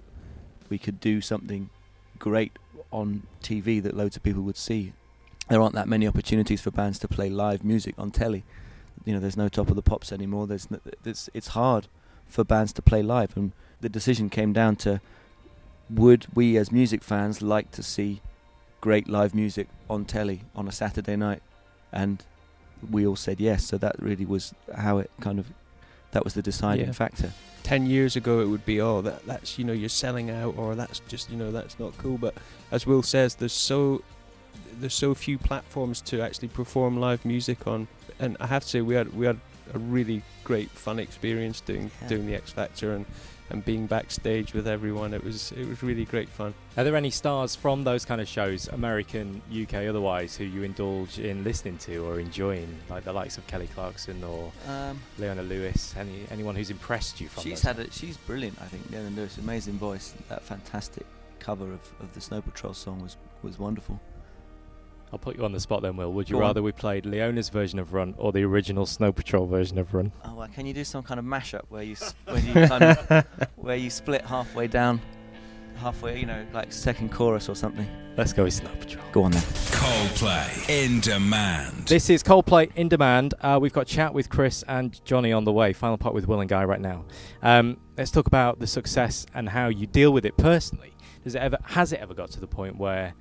we 0.69 0.79
could 0.79 0.99
do 0.99 1.21
something 1.21 1.71
great 2.19 2.59
on 2.91 3.23
TV 3.43 3.83
that 3.83 3.97
loads 3.97 4.17
of 4.17 4.23
people 4.23 4.43
would 4.43 4.57
see. 4.57 4.93
There 5.49 5.61
aren't 5.61 5.75
that 5.75 5.89
many 5.89 6.09
opportunities 6.09 6.61
for 6.61 6.71
bands 6.71 6.99
to 7.01 7.09
play 7.09 7.31
live 7.31 7.63
music 7.63 7.95
on 7.99 8.11
telly. 8.11 8.45
You 9.05 9.15
know, 9.15 9.21
there's 9.21 9.37
no 9.37 9.49
Top 9.49 9.69
of 9.69 9.77
the 9.77 9.83
Pops 9.83 10.11
anymore. 10.11 10.47
There's, 10.47 10.67
n- 10.73 10.81
there's 11.03 11.31
it's 11.35 11.49
hard 11.49 11.87
for 12.27 12.43
bands 12.43 12.73
to 12.73 12.83
play 12.83 13.03
live, 13.03 13.37
and 13.37 13.53
the 13.81 13.89
decision 13.89 14.31
came 14.31 14.53
down 14.53 14.77
to 14.77 15.01
would 15.89 16.27
we 16.35 16.57
as 16.57 16.73
music 16.73 17.05
fans 17.05 17.43
like 17.43 17.71
to 17.73 17.83
see 17.83 18.21
great 18.81 19.09
live 19.09 19.35
music 19.35 19.69
on 19.89 20.05
telly 20.05 20.43
on 20.55 20.67
a 20.67 20.73
Saturday 20.73 21.17
night, 21.17 21.43
and 21.93 22.23
we 22.91 23.07
all 23.07 23.17
said 23.17 23.41
yes. 23.41 23.65
So 23.65 23.79
that 23.79 23.97
really 24.01 24.27
was 24.27 24.55
how 24.77 24.99
it 24.99 25.11
kind 25.21 25.39
of 25.39 25.47
that 26.13 26.25
was 26.25 26.35
the 26.35 26.43
deciding 26.43 26.87
Yeah. 26.87 26.93
factor. 26.93 27.33
Ten 27.63 27.87
years 27.87 28.15
ago, 28.17 28.41
it 28.41 28.47
would 28.47 28.65
be 28.65 28.81
oh 28.81 29.01
that 29.03 29.27
that's 29.27 29.59
you 29.59 29.65
know 29.65 29.73
you're 29.73 29.89
selling 29.89 30.31
out 30.31 30.57
or 30.57 30.75
that's 30.75 31.01
just 31.09 31.31
you 31.31 31.37
know 31.37 31.51
that's 31.51 31.79
not 31.79 31.97
cool. 31.99 32.17
But 32.19 32.35
as 32.71 32.87
Will 32.87 33.03
says, 33.03 33.35
there's 33.37 33.53
so 33.53 34.03
there's 34.81 34.95
so 34.95 35.15
few 35.15 35.39
platforms 35.39 36.01
to 36.03 36.21
actually 36.21 36.49
perform 36.49 36.99
live 37.01 37.25
music 37.25 37.67
on, 37.67 37.89
and 38.21 38.37
I 38.41 38.47
have 38.47 38.63
to 38.63 38.69
say 38.69 38.81
we 38.83 38.95
had 38.95 39.13
we 39.15 39.27
had 39.27 39.41
a 39.75 39.79
really 39.79 40.23
great 40.45 40.71
fun 40.71 40.99
experience 41.01 41.61
doing 41.61 41.91
Yeah. 42.03 42.09
doing 42.09 42.27
the 42.27 42.35
X 42.37 42.53
Factor 42.53 42.95
and 42.95 43.05
and 43.51 43.65
being 43.65 43.87
backstage 43.87 44.53
with 44.55 44.67
everyone. 44.67 45.15
It 45.15 45.23
was 45.23 45.53
it 45.53 45.67
was 45.69 45.83
really 45.83 46.05
great 46.05 46.29
fun. 46.29 46.55
Are 46.77 46.85
there 46.85 46.97
any 46.97 47.11
stars 47.11 47.55
from 47.55 47.85
those 47.85 48.05
kind 48.05 48.21
of 48.21 48.29
shows, 48.29 48.69
American, 48.69 49.41
UK, 49.51 49.75
otherwise, 49.87 50.37
who 50.37 50.45
you 50.45 50.63
indulge 50.63 51.19
in 51.19 51.45
listening 51.45 51.79
to 51.79 52.05
or 52.07 52.19
enjoying, 52.21 52.77
like 52.91 53.05
the 53.05 53.13
likes 53.13 53.39
of 53.39 53.47
Kelly 53.47 53.69
Clarkson 53.75 54.23
or 54.25 54.53
Um, 54.69 55.01
Leona 55.19 55.43
Lewis? 55.43 55.95
Any 55.97 56.27
anyone 56.31 56.57
who's 56.57 56.71
impressed 56.71 57.21
you 57.21 57.29
from? 57.29 57.43
she's 57.45 57.63
those? 57.63 57.77
had 57.77 57.79
it. 57.79 57.93
She's 57.93 58.17
brilliant. 58.17 58.59
I 58.61 58.67
think 58.67 58.91
Leona 58.91 59.11
Lewis, 59.11 59.39
amazing 59.39 59.75
voice. 59.79 60.15
That 60.29 60.43
fantastic 60.43 61.07
cover 61.39 61.73
of, 61.73 61.81
of 62.01 62.13
the 62.15 62.21
Snow 62.21 62.41
Patrol 62.43 62.75
song 62.75 63.01
was 63.01 63.17
was 63.43 63.59
wonderful. 63.59 64.01
I'll 65.13 65.19
put 65.19 65.37
you 65.37 65.45
on 65.45 65.53
the 65.53 65.61
spot 65.61 65.83
then, 65.83 65.97
Will. 65.97 66.13
Would 66.13 66.29
you 66.29 66.35
Go 66.35 66.39
on. 66.39 66.49
rather 66.49 66.63
we 66.63 66.73
played 66.73 67.05
Leona's 67.07 67.49
version 67.49 67.79
of 67.79 67.93
Run 67.95 68.15
or 68.19 68.33
the 68.33 68.43
original 68.45 68.87
Snow 68.87 69.13
Patrol 69.13 69.47
version 69.47 69.79
of 69.79 69.95
Run? 69.95 70.13
Oh, 70.25 70.35
well, 70.35 70.49
can 70.49 70.67
you 70.67 70.75
do 70.75 70.85
some 70.85 71.03
kind 71.03 71.21
of 71.21 71.25
mashup 71.27 71.63
where 71.69 71.83
you 71.85 71.93
s- 71.93 72.15
where 72.25 72.39
you 72.39 72.53
kind 72.67 72.83
of 72.85 73.27
where 73.57 73.77
you 73.77 73.89
split 73.89 74.23
halfway 74.25 74.67
down, 74.67 75.01
halfway, 75.77 76.19
you 76.19 76.27
know, 76.27 76.45
like 76.53 76.73
second 76.73 77.13
chorus 77.13 77.49
or 77.49 77.55
something? 77.55 77.87
Let's 78.17 78.33
go 78.33 78.45
with 78.45 78.55
Snow 78.55 78.71
Patrol. 78.81 79.05
Go 79.13 79.23
on 79.25 79.31
then. 79.33 79.43
Coldplay 79.43 80.69
in 80.69 81.01
demand. 81.01 81.87
This 81.87 82.11
is 82.11 82.23
Coldplay 82.23 82.71
in 82.75 82.89
demand. 82.89 83.35
Uh, 83.41 83.59
we've 83.61 83.73
got 83.73 83.87
chat 83.87 84.13
with 84.13 84.29
Chris 84.29 84.65
and 84.67 85.03
Jonny 85.05 85.33
on 85.33 85.45
the 85.45 85.53
way. 85.53 85.73
Final 85.73 85.99
part 85.99 86.15
with 86.15 86.27
Will 86.27 86.41
and 86.41 86.49
Guy 86.49 86.65
right 86.65 86.81
now. 86.81 87.05
Um, 87.43 87.77
let's 87.97 88.11
talk 88.11 88.27
about 88.27 88.59
the 88.59 88.67
success 88.67 89.27
and 89.35 89.49
how 89.49 89.69
you 89.69 89.87
deal 89.87 90.13
with 90.13 90.25
it 90.27 90.37
personally. 90.37 90.95
Does 91.25 91.35
it 91.35 91.39
ever 91.43 91.59
has 91.63 91.93
it 91.93 92.01
ever 92.01 92.15
got 92.15 92.31
to 92.33 92.41
the 92.41 92.47
point 92.47 92.77
where 92.79 93.15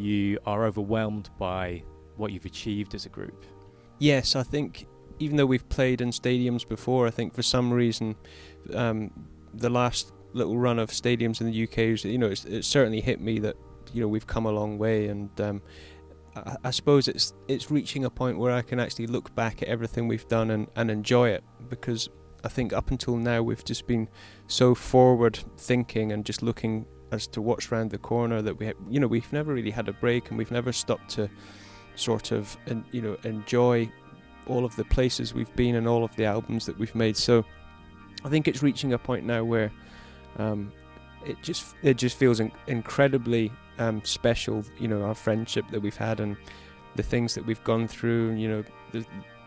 you 0.00 0.38
are 0.46 0.64
overwhelmed 0.64 1.30
by 1.38 1.82
what 2.16 2.32
you've 2.32 2.46
achieved 2.46 2.94
as 2.94 3.06
a 3.06 3.08
group? 3.08 3.44
Yes, 3.98 4.34
I 4.36 4.42
think 4.42 4.86
even 5.18 5.36
though 5.36 5.46
we've 5.46 5.68
played 5.68 6.00
in 6.00 6.10
stadiums 6.10 6.66
before, 6.66 7.06
I 7.06 7.10
think 7.10 7.34
for 7.34 7.42
some 7.42 7.72
reason 7.72 8.16
um, 8.74 9.10
the 9.54 9.68
last 9.70 10.12
little 10.32 10.56
run 10.56 10.78
of 10.78 10.90
stadiums 10.90 11.40
in 11.40 11.50
the 11.50 11.62
UK, 11.64 11.78
is- 11.78 12.04
you 12.04 12.18
know, 12.18 12.28
it's, 12.28 12.44
it 12.44 12.64
certainly 12.64 13.00
hit 13.00 13.20
me 13.20 13.38
that 13.40 13.56
you 13.92 14.00
know 14.00 14.08
we've 14.08 14.26
come 14.26 14.46
a 14.46 14.50
long 14.52 14.78
way, 14.78 15.08
and 15.08 15.28
um, 15.40 15.62
I, 16.36 16.56
I 16.64 16.70
suppose 16.70 17.08
it's 17.08 17.34
it's 17.48 17.70
reaching 17.70 18.04
a 18.04 18.10
point 18.10 18.38
where 18.38 18.52
I 18.52 18.62
can 18.62 18.78
actually 18.80 19.08
look 19.08 19.34
back 19.34 19.62
at 19.62 19.68
everything 19.68 20.08
we've 20.08 20.28
done 20.28 20.50
and, 20.50 20.68
and 20.76 20.90
enjoy 20.90 21.30
it 21.30 21.44
because 21.68 22.08
I 22.44 22.48
think 22.48 22.72
up 22.72 22.90
until 22.90 23.16
now 23.16 23.42
we've 23.42 23.64
just 23.64 23.86
been 23.86 24.08
so 24.46 24.74
forward 24.74 25.38
thinking 25.56 26.12
and 26.12 26.24
just 26.24 26.42
looking 26.42 26.86
as 27.12 27.26
to 27.26 27.42
what's 27.42 27.72
round 27.72 27.90
the 27.90 27.98
corner 27.98 28.42
that 28.42 28.58
we 28.58 28.66
ha- 28.66 28.72
you 28.88 29.00
know 29.00 29.06
we've 29.06 29.32
never 29.32 29.52
really 29.52 29.70
had 29.70 29.88
a 29.88 29.92
break 29.92 30.28
and 30.30 30.38
we've 30.38 30.50
never 30.50 30.72
stopped 30.72 31.10
to 31.10 31.28
sort 31.96 32.32
of 32.32 32.56
and 32.66 32.84
you 32.92 33.02
know 33.02 33.16
enjoy 33.24 33.90
all 34.46 34.64
of 34.64 34.74
the 34.76 34.84
places 34.84 35.34
we've 35.34 35.54
been 35.54 35.76
and 35.76 35.86
all 35.86 36.04
of 36.04 36.14
the 36.16 36.24
albums 36.24 36.66
that 36.66 36.78
we've 36.78 36.94
made. 36.94 37.16
So 37.16 37.44
I 38.24 38.28
think 38.28 38.48
it's 38.48 38.62
reaching 38.62 38.92
a 38.92 38.98
point 38.98 39.24
now 39.24 39.44
where 39.44 39.70
um, 40.38 40.72
it 41.24 41.40
just 41.42 41.74
it 41.82 41.96
just 41.96 42.16
feels 42.16 42.40
in- 42.40 42.52
incredibly 42.66 43.52
um, 43.78 44.02
special 44.04 44.64
you 44.78 44.88
know 44.88 45.02
our 45.02 45.14
friendship 45.14 45.64
that 45.70 45.80
we've 45.80 45.96
had 45.96 46.20
and 46.20 46.36
the 46.96 47.02
things 47.02 47.34
that 47.34 47.46
we've 47.46 47.62
gone 47.64 47.86
through 47.86 48.30
and 48.30 48.40
you 48.40 48.48
know 48.48 48.64
the, 48.92 49.06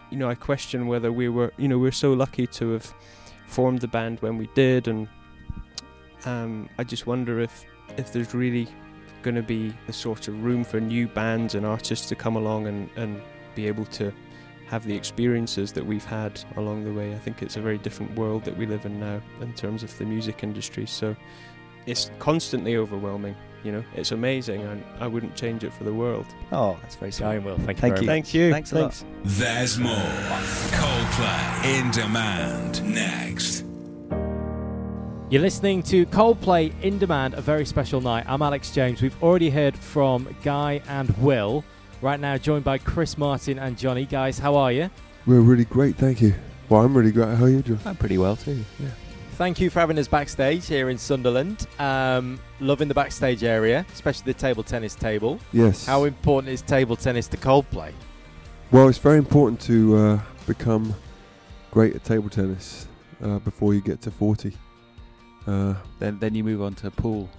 you 0.10 0.18
know 0.18 0.30
I 0.30 0.36
question 0.36 0.88
whether 0.88 1.12
we 1.12 1.30
were 1.30 1.54
you 1.58 1.68
know 1.68 1.78
we're 1.78 1.92
so 1.92 2.14
lucky 2.14 2.48
to 2.48 2.72
have 2.72 2.94
formed 3.48 3.82
the 3.82 3.88
band 3.88 4.20
when 4.22 4.38
we 4.38 4.48
did 4.56 4.88
and 4.88 5.08
um, 6.26 6.70
I 6.78 6.84
just 6.84 7.08
wonder 7.08 7.40
if 7.40 7.66
if 7.98 8.14
there's 8.14 8.34
really 8.34 8.68
going 9.22 9.36
to 9.36 9.44
be 9.44 9.74
the 9.88 9.94
sort 9.94 10.28
of 10.28 10.44
room 10.44 10.64
for 10.64 10.80
new 10.80 11.08
bands 11.08 11.56
and 11.56 11.66
artists 11.66 12.08
to 12.10 12.16
come 12.16 12.36
along 12.36 12.68
and, 12.68 12.90
and 12.96 13.22
be 13.56 13.68
able 13.68 13.86
to 13.86 14.12
have 14.68 14.86
the 14.86 14.96
experiences 14.96 15.72
that 15.72 15.86
we've 15.86 16.06
had 16.06 16.40
along 16.58 16.84
the 16.84 16.92
way. 16.92 17.14
I 17.14 17.20
think 17.20 17.42
it's 17.42 17.58
a 17.58 17.62
very 17.62 17.78
different 17.78 18.18
world 18.18 18.44
that 18.46 18.58
we 18.58 18.66
live 18.66 18.86
in 18.86 19.00
now 19.00 19.22
in 19.42 19.54
terms 19.54 19.84
of 19.84 19.96
the 19.98 20.06
music 20.06 20.44
industry. 20.44 20.86
So 20.86 21.16
it's 21.86 22.12
constantly 22.20 22.76
overwhelming. 22.78 23.36
You 23.64 23.72
know, 23.72 23.84
it's 23.96 24.12
amazing, 24.12 24.62
and 24.64 24.84
I 25.00 25.08
wouldn't 25.08 25.36
change 25.38 25.64
it 25.64 25.74
for 25.74 25.86
the 25.86 25.94
world. 25.94 26.26
Oh, 26.52 26.78
that's 26.82 26.96
very 26.96 27.14
sweet. 27.14 27.28
Going 27.28 27.44
Will, 27.46 27.58
thank 27.60 27.78
you 27.78 27.82
Thank 27.82 27.94
very 27.96 28.02
you. 28.02 28.08
much. 28.08 28.16
Thank 28.26 28.34
you. 28.34 28.52
Thanks 28.52 28.72
a 28.74 28.82
lot. 28.82 29.04
There's 29.24 29.80
more. 29.80 29.94
Coldplay 30.72 31.80
in 31.80 31.92
demand 31.92 32.84
next. 32.84 33.73
You're 35.34 35.42
listening 35.42 35.82
to 35.86 36.06
Coldplay 36.06 36.80
in 36.84 37.00
Demand, 37.00 37.34
a 37.34 37.42
very 37.42 37.66
special 37.66 38.00
night. 38.00 38.24
I'm 38.28 38.44
Alex 38.44 38.70
James. 38.70 39.02
We've 39.02 39.24
already 39.24 39.50
heard 39.50 39.76
from 39.76 40.28
Guy 40.44 40.80
and 40.88 41.10
Will. 41.18 41.66
Right 42.04 42.20
now, 42.20 42.38
joined 42.38 42.64
by 42.64 42.78
Chris 42.78 43.18
Martin 43.18 43.58
and 43.58 43.76
Jonny. 43.76 44.06
Guys, 44.06 44.38
how 44.38 44.54
are 44.56 44.72
you? 44.72 44.92
We're 45.26 45.42
really 45.42 45.66
great, 45.66 45.96
thank 45.96 46.22
you. 46.22 46.36
Well, 46.70 46.82
I'm 46.82 46.96
really 46.96 47.12
great. 47.12 47.36
How 47.36 47.46
are 47.46 47.50
you, 47.50 47.64
John? 47.64 47.80
I'm 47.84 47.96
pretty 47.96 48.20
well 48.20 48.36
too. 48.36 48.64
Yeah. 48.80 48.90
Thank 49.32 49.60
you 49.60 49.72
for 49.72 49.80
having 49.80 49.98
us 49.98 50.08
backstage 50.08 50.68
here 50.68 50.92
in 50.92 51.00
Sunderland. 51.00 51.66
Um, 51.80 52.40
loving 52.60 52.88
the 52.88 52.94
backstage 52.94 53.44
area, 53.44 53.88
especially 53.92 54.32
the 54.32 54.38
table 54.38 54.62
tennis 54.62 54.94
table. 54.94 55.40
Yes. 55.52 55.88
How 55.88 56.04
important 56.04 56.54
is 56.54 56.62
table 56.62 56.96
tennis 56.96 57.28
to 57.30 57.38
Coldplay? 57.38 57.92
well, 58.72 58.88
it's 58.88 59.00
very 59.00 59.18
important 59.18 59.60
to 59.62 59.98
uh, 59.98 60.20
become 60.46 60.94
great 61.72 61.96
at 61.96 62.04
table 62.04 62.30
tennis 62.30 62.88
uh, 63.24 63.40
before 63.40 63.74
you 63.74 63.82
get 63.82 64.00
to 64.02 64.12
40. 64.12 64.54
Uh, 65.48 65.76
Then 66.00 66.20
then 66.20 66.36
you 66.36 66.44
move 66.44 66.62
on 66.62 66.74
to 66.76 66.92
pool. 66.92 67.30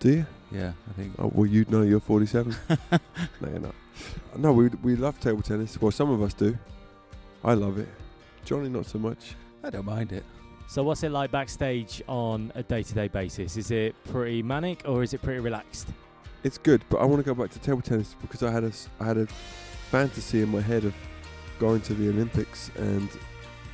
do 0.00 0.10
you? 0.10 0.26
Yeah, 0.50 0.72
I 0.88 0.92
think. 0.94 1.12
Oh, 1.18 1.30
well, 1.34 1.46
you 1.46 1.64
know 1.68 1.82
you're 1.82 2.00
47. 2.00 2.54
no, 2.70 2.98
you're 3.42 3.58
not. 3.60 3.74
No, 4.36 4.52
we, 4.52 4.68
we 4.82 4.96
love 4.96 5.18
table 5.20 5.42
tennis. 5.42 5.78
Well, 5.80 5.90
some 5.90 6.10
of 6.10 6.22
us 6.22 6.32
do. 6.32 6.56
I 7.44 7.54
love 7.54 7.78
it. 7.78 7.88
Jonny, 8.44 8.68
not 8.70 8.86
so 8.86 8.98
much. 8.98 9.34
I 9.62 9.68
don't 9.70 9.84
mind 9.84 10.12
it. 10.12 10.24
So, 10.68 10.82
what's 10.82 11.02
it 11.02 11.10
like 11.10 11.30
backstage 11.30 12.02
on 12.08 12.50
a 12.54 12.62
day 12.62 12.82
to 12.82 12.94
day 12.94 13.08
basis? 13.08 13.56
Is 13.56 13.70
it 13.70 13.94
pretty 14.04 14.42
manic 14.42 14.82
or 14.86 15.02
is 15.02 15.12
it 15.12 15.20
pretty 15.22 15.40
relaxed? 15.40 15.88
It's 16.44 16.56
good, 16.58 16.82
but 16.88 16.98
I 16.98 17.04
want 17.04 17.18
to 17.24 17.26
go 17.26 17.34
back 17.34 17.50
to 17.50 17.58
table 17.58 17.80
tennis 17.82 18.14
because 18.22 18.42
I 18.42 18.50
had 18.50 18.64
a, 18.64 18.68
s- 18.68 18.88
I 19.00 19.04
had 19.06 19.18
a 19.18 19.26
fantasy 19.90 20.40
in 20.42 20.48
my 20.50 20.60
head 20.60 20.84
of 20.84 20.94
going 21.58 21.80
to 21.82 21.94
the 21.94 22.08
Olympics 22.08 22.70
and 22.76 23.08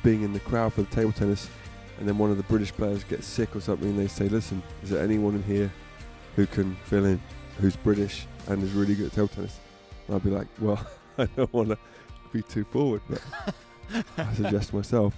being 0.03 0.23
in 0.23 0.33
the 0.33 0.39
crowd 0.39 0.73
for 0.73 0.81
the 0.81 0.93
table 0.95 1.11
tennis, 1.11 1.47
and 1.99 2.07
then 2.07 2.17
one 2.17 2.31
of 2.31 2.37
the 2.37 2.43
British 2.43 2.71
players 2.71 3.03
gets 3.03 3.25
sick 3.25 3.55
or 3.55 3.61
something, 3.61 3.89
and 3.89 3.99
they 3.99 4.07
say, 4.07 4.27
"Listen, 4.27 4.61
is 4.83 4.89
there 4.89 5.03
anyone 5.03 5.35
in 5.35 5.43
here 5.43 5.71
who 6.35 6.45
can 6.45 6.75
fill 6.85 7.05
in, 7.05 7.21
who's 7.59 7.75
British 7.75 8.27
and 8.47 8.61
is 8.63 8.73
really 8.73 8.95
good 8.95 9.07
at 9.07 9.13
table 9.13 9.27
tennis?" 9.27 9.59
And 10.07 10.15
I'd 10.15 10.23
be 10.23 10.29
like, 10.29 10.47
"Well, 10.59 10.85
I 11.17 11.25
don't 11.25 11.53
want 11.53 11.69
to 11.69 11.77
be 12.31 12.41
too 12.41 12.63
forward, 12.65 13.01
but 13.09 13.21
I 14.17 14.33
suggest 14.35 14.73
myself." 14.73 15.15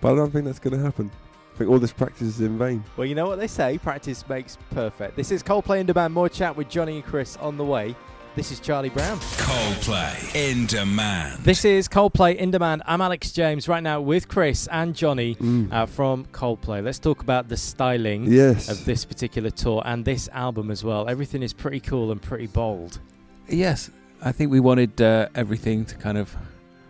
But 0.00 0.12
I 0.12 0.16
don't 0.16 0.30
think 0.30 0.46
that's 0.46 0.58
going 0.58 0.76
to 0.76 0.82
happen. 0.82 1.10
I 1.54 1.58
think 1.58 1.70
all 1.70 1.78
this 1.78 1.92
practice 1.92 2.22
is 2.22 2.40
in 2.40 2.56
vain. 2.56 2.82
Well, 2.96 3.06
you 3.06 3.14
know 3.14 3.26
what 3.26 3.38
they 3.38 3.46
say 3.46 3.76
practice 3.78 4.26
makes 4.28 4.56
perfect. 4.70 5.16
This 5.16 5.30
is 5.30 5.42
Coldplay 5.42 5.80
in 5.80 5.86
Demand. 5.86 6.14
More 6.14 6.28
chat 6.28 6.56
with 6.56 6.70
Jonny 6.70 6.96
and 6.96 7.04
Chris 7.04 7.36
on 7.36 7.58
the 7.58 7.64
way. 7.64 7.94
This 8.36 8.52
is 8.52 8.60
Charlie 8.60 8.90
Brown. 8.90 9.18
Coldplay 9.18 10.34
in 10.36 10.66
demand. 10.66 11.42
This 11.44 11.64
is 11.64 11.88
Coldplay 11.88 12.36
in 12.36 12.50
Demand. 12.52 12.82
I'm 12.86 13.00
Alex 13.00 13.32
James 13.32 13.68
right 13.68 13.82
now 13.82 14.00
with 14.00 14.28
Chris 14.28 14.68
and 14.68 14.94
Jonny 14.94 15.34
Mm. 15.34 15.72
uh, 15.72 15.86
from 15.86 16.24
Coldplay. 16.26 16.82
Let's 16.82 17.00
talk 17.00 17.22
about 17.22 17.48
the 17.48 17.56
styling 17.56 18.26
yes. 18.30 18.68
of 18.68 18.84
this 18.84 19.04
particular 19.04 19.50
tour 19.50 19.82
and 19.84 20.04
this 20.04 20.28
album 20.32 20.70
as 20.70 20.84
well. 20.84 21.08
Everything 21.08 21.42
is 21.42 21.52
pretty 21.52 21.80
cool 21.80 22.12
and 22.12 22.22
pretty 22.22 22.46
bold. 22.46 23.00
Yes, 23.48 23.90
I 24.22 24.30
think 24.32 24.50
we 24.52 24.60
wanted 24.60 25.00
uh, 25.02 25.28
everything 25.34 25.84
to 25.86 25.96
kind 25.96 26.16
of 26.16 26.34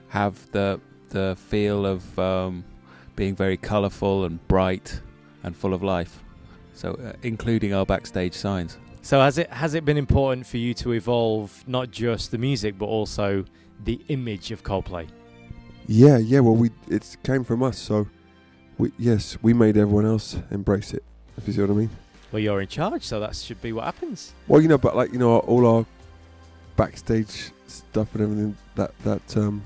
have 0.09 0.35
the 0.53 0.81
the 1.09 1.37
feel 1.49 1.87
of 1.87 2.19
um, 2.19 2.65
being 3.17 3.35
very 3.35 3.57
colourful 3.57 4.25
and 4.27 4.47
bright 4.47 5.01
and 5.43 5.57
full 5.57 5.73
of 5.75 5.83
life. 5.83 6.23
So, 6.75 6.93
uh, 6.95 7.15
including 7.23 7.73
our 7.75 7.85
backstage 7.87 8.35
signs. 8.35 8.79
So 9.03 9.21
has 9.21 9.39
it 9.39 9.51
has 9.51 9.75
it 9.75 9.85
been 9.85 9.97
important 9.97 10.47
for 10.47 10.59
you 10.59 10.75
to 10.75 10.93
evolve 10.93 11.65
not 11.67 11.91
just 11.91 12.31
the 12.31 12.39
music 12.39 12.79
but 12.79 12.87
also 12.87 13.45
the 13.85 14.01
image 14.09 14.51
of 14.51 14.63
Coldplay? 14.63 15.09
Yeah, 15.87 16.19
yeah. 16.19 16.41
Well, 16.41 16.55
we 16.55 16.71
it 16.89 17.17
came 17.25 17.43
from 17.45 17.63
us, 17.63 17.79
so 17.79 18.07
we 18.79 18.93
yes, 18.99 19.39
we 19.43 19.55
made 19.55 19.77
everyone 19.77 20.07
else 20.07 20.37
embrace 20.51 20.93
it. 20.93 21.03
If 21.37 21.47
you 21.47 21.53
see 21.53 21.61
what 21.63 21.71
I 21.71 21.75
mean. 21.75 21.91
Well, 22.31 22.41
you're 22.41 22.61
in 22.61 22.69
charge, 22.69 23.03
so 23.03 23.19
that 23.21 23.35
should 23.35 23.61
be 23.61 23.73
what 23.73 23.85
happens. 23.85 24.33
Well, 24.47 24.61
you 24.61 24.69
know, 24.69 24.79
but 24.79 24.95
like 24.95 25.13
you 25.13 25.19
know, 25.19 25.39
all 25.39 25.67
our 25.67 25.87
backstage 26.77 27.51
stuff 27.67 28.15
and 28.15 28.23
everything 28.23 28.57
that 28.77 28.97
that 29.01 29.37
um, 29.37 29.63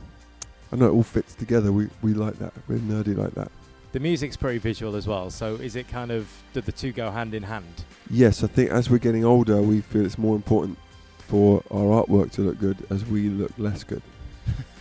I 0.73 0.77
know 0.77 0.87
it 0.87 0.93
all 0.93 1.03
fits 1.03 1.35
together. 1.35 1.73
We 1.73 1.89
we 2.03 2.15
like 2.15 2.39
that. 2.39 2.53
We're 2.69 2.79
nerdy 2.79 3.17
like 3.17 3.35
that. 3.35 3.51
The 3.95 4.01
music's 4.01 4.37
pretty 4.37 4.59
visual 4.59 4.97
as 4.97 5.07
well. 5.07 5.31
So 5.31 5.55
is 5.55 5.77
it 5.77 5.87
kind 5.87 6.11
of 6.11 6.29
do 6.53 6.61
the 6.61 6.73
two 6.73 6.91
go 6.91 7.13
hand 7.13 7.33
in 7.33 7.45
hand? 7.45 7.85
Yes, 8.11 8.43
I 8.43 8.49
think 8.49 8.73
as 8.73 8.91
we're 8.91 8.99
getting 8.99 9.25
older, 9.25 9.63
we 9.63 9.83
feel 9.83 10.05
it's 10.05 10.19
more 10.19 10.35
important 10.35 10.77
for 11.19 11.63
our 11.71 12.03
artwork 12.03 12.33
to 12.33 12.41
look 12.41 12.59
good 12.59 12.77
as 12.91 13.07
we 13.07 13.29
look 13.29 13.53
less 13.57 13.85
good. 13.85 14.03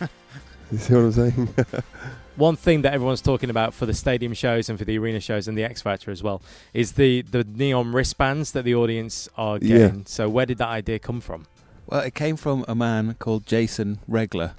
you 0.72 0.78
see 0.78 0.94
what 0.94 1.00
I'm 1.00 1.12
saying? 1.12 1.54
One 2.36 2.56
thing 2.56 2.82
that 2.82 2.92
everyone's 2.92 3.20
talking 3.22 3.50
about 3.50 3.72
for 3.72 3.86
the 3.86 3.94
stadium 3.94 4.34
shows 4.34 4.68
and 4.68 4.76
for 4.76 4.84
the 4.84 4.98
arena 4.98 5.20
shows 5.20 5.46
and 5.46 5.56
the 5.56 5.62
X 5.62 5.80
Factor 5.80 6.10
as 6.10 6.20
well 6.20 6.42
is 6.72 6.94
the 6.94 7.22
the 7.22 7.44
neon 7.44 7.92
wristbands 7.92 8.50
that 8.50 8.64
the 8.64 8.74
audience 8.74 9.28
are 9.36 9.60
Yeah. 9.62 9.78
getting. 9.78 10.06
So 10.06 10.28
where 10.28 10.44
did 10.44 10.58
that 10.58 10.70
idea 10.70 10.98
come 10.98 11.20
from? 11.20 11.46
Well, 11.86 12.00
it 12.00 12.16
came 12.16 12.34
from 12.34 12.64
a 12.66 12.74
man 12.74 13.14
called 13.20 13.46
Jason 13.46 14.00
Regler, 14.08 14.54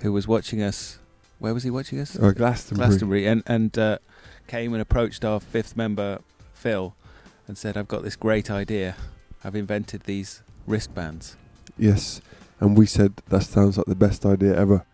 who 0.00 0.14
was 0.14 0.26
watching 0.26 0.62
us. 0.62 0.97
Where 1.38 1.54
was 1.54 1.62
he 1.62 1.70
watching 1.70 2.00
us? 2.00 2.18
uh, 2.18 2.32
Glastonbury. 2.32 2.88
Glastonbury, 2.88 3.26
and 3.26 3.42
and 3.46 3.78
uh, 3.78 3.98
came 4.46 4.72
and 4.72 4.82
approached 4.82 5.24
our 5.24 5.40
fifth 5.40 5.76
member 5.76 6.20
Phil, 6.52 6.94
and 7.46 7.56
said, 7.56 7.76
"I've 7.76 7.88
got 7.88 8.02
this 8.02 8.16
great 8.16 8.50
idea. 8.50 8.96
I've 9.44 9.54
invented 9.54 10.02
these 10.02 10.42
wristbands." 10.66 11.36
Yes, 11.76 12.20
and 12.60 12.76
we 12.76 12.86
said 12.86 13.22
that 13.28 13.42
sounds 13.44 13.76
like 13.76 13.86
the 13.86 13.94
best 13.94 14.26
idea 14.26 14.56
ever, 14.58 14.84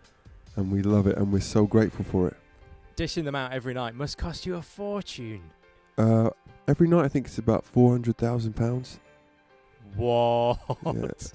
and 0.57 0.71
we 0.71 0.83
love 0.83 1.07
it, 1.07 1.17
and 1.17 1.33
we're 1.33 1.41
so 1.41 1.67
grateful 1.67 2.05
for 2.05 2.29
it. 2.29 2.37
Dishing 2.97 3.25
them 3.25 3.35
out 3.35 3.53
every 3.53 3.75
night 3.75 3.95
must 3.95 4.19
cost 4.19 4.45
you 4.47 4.55
a 4.57 4.63
fortune. 4.63 5.51
Uh, 5.97 6.31
every 6.69 6.87
night, 6.89 7.05
I 7.05 7.09
think 7.09 7.27
it's 7.27 7.39
about 7.39 7.65
four 7.65 7.93
hundred 7.93 8.19
thousand 8.19 8.55
pounds. 8.55 9.01
What? 9.97 10.59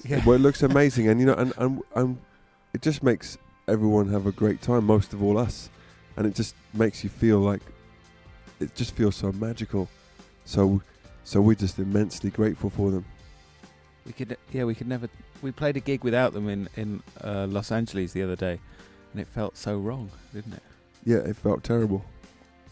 Yeah. 0.05 0.21
Well, 0.25 0.35
it 0.35 0.41
looks 0.41 0.61
amazing, 0.63 1.07
and 1.07 1.19
you 1.19 1.25
know, 1.25 1.33
and, 1.33 1.53
and 1.57 1.81
and 1.95 2.17
it 2.73 2.81
just 2.81 3.01
makes 3.03 3.37
everyone 3.69 4.09
have 4.09 4.25
a 4.25 4.31
great 4.31 4.61
time. 4.61 4.85
Most 4.85 5.13
of 5.13 5.23
all, 5.23 5.37
us, 5.37 5.69
and 6.17 6.25
it 6.25 6.35
just 6.35 6.55
makes 6.73 7.03
you 7.03 7.09
feel 7.09 7.39
like 7.39 7.61
it 8.59 8.75
just 8.75 8.95
feels 8.95 9.15
so 9.15 9.31
magical. 9.31 9.87
So, 10.45 10.81
so 11.23 11.41
we're 11.41 11.55
just 11.55 11.79
immensely 11.79 12.29
grateful 12.29 12.69
for 12.69 12.91
them. 12.91 13.05
We 14.05 14.13
could, 14.13 14.37
yeah, 14.51 14.63
we 14.63 14.75
could 14.75 14.87
never. 14.87 15.07
We 15.41 15.51
played 15.51 15.77
a 15.77 15.79
gig 15.79 16.03
without 16.03 16.33
them 16.33 16.49
in 16.49 16.67
in 16.75 17.03
uh, 17.23 17.47
Los 17.47 17.71
Angeles 17.71 18.11
the 18.11 18.23
other 18.23 18.35
day, 18.35 18.59
and 19.13 19.21
it 19.21 19.27
felt 19.27 19.55
so 19.55 19.77
wrong, 19.77 20.09
didn't 20.33 20.53
it? 20.53 20.63
Yeah, 21.05 21.17
it 21.17 21.35
felt 21.35 21.63
terrible. 21.63 22.03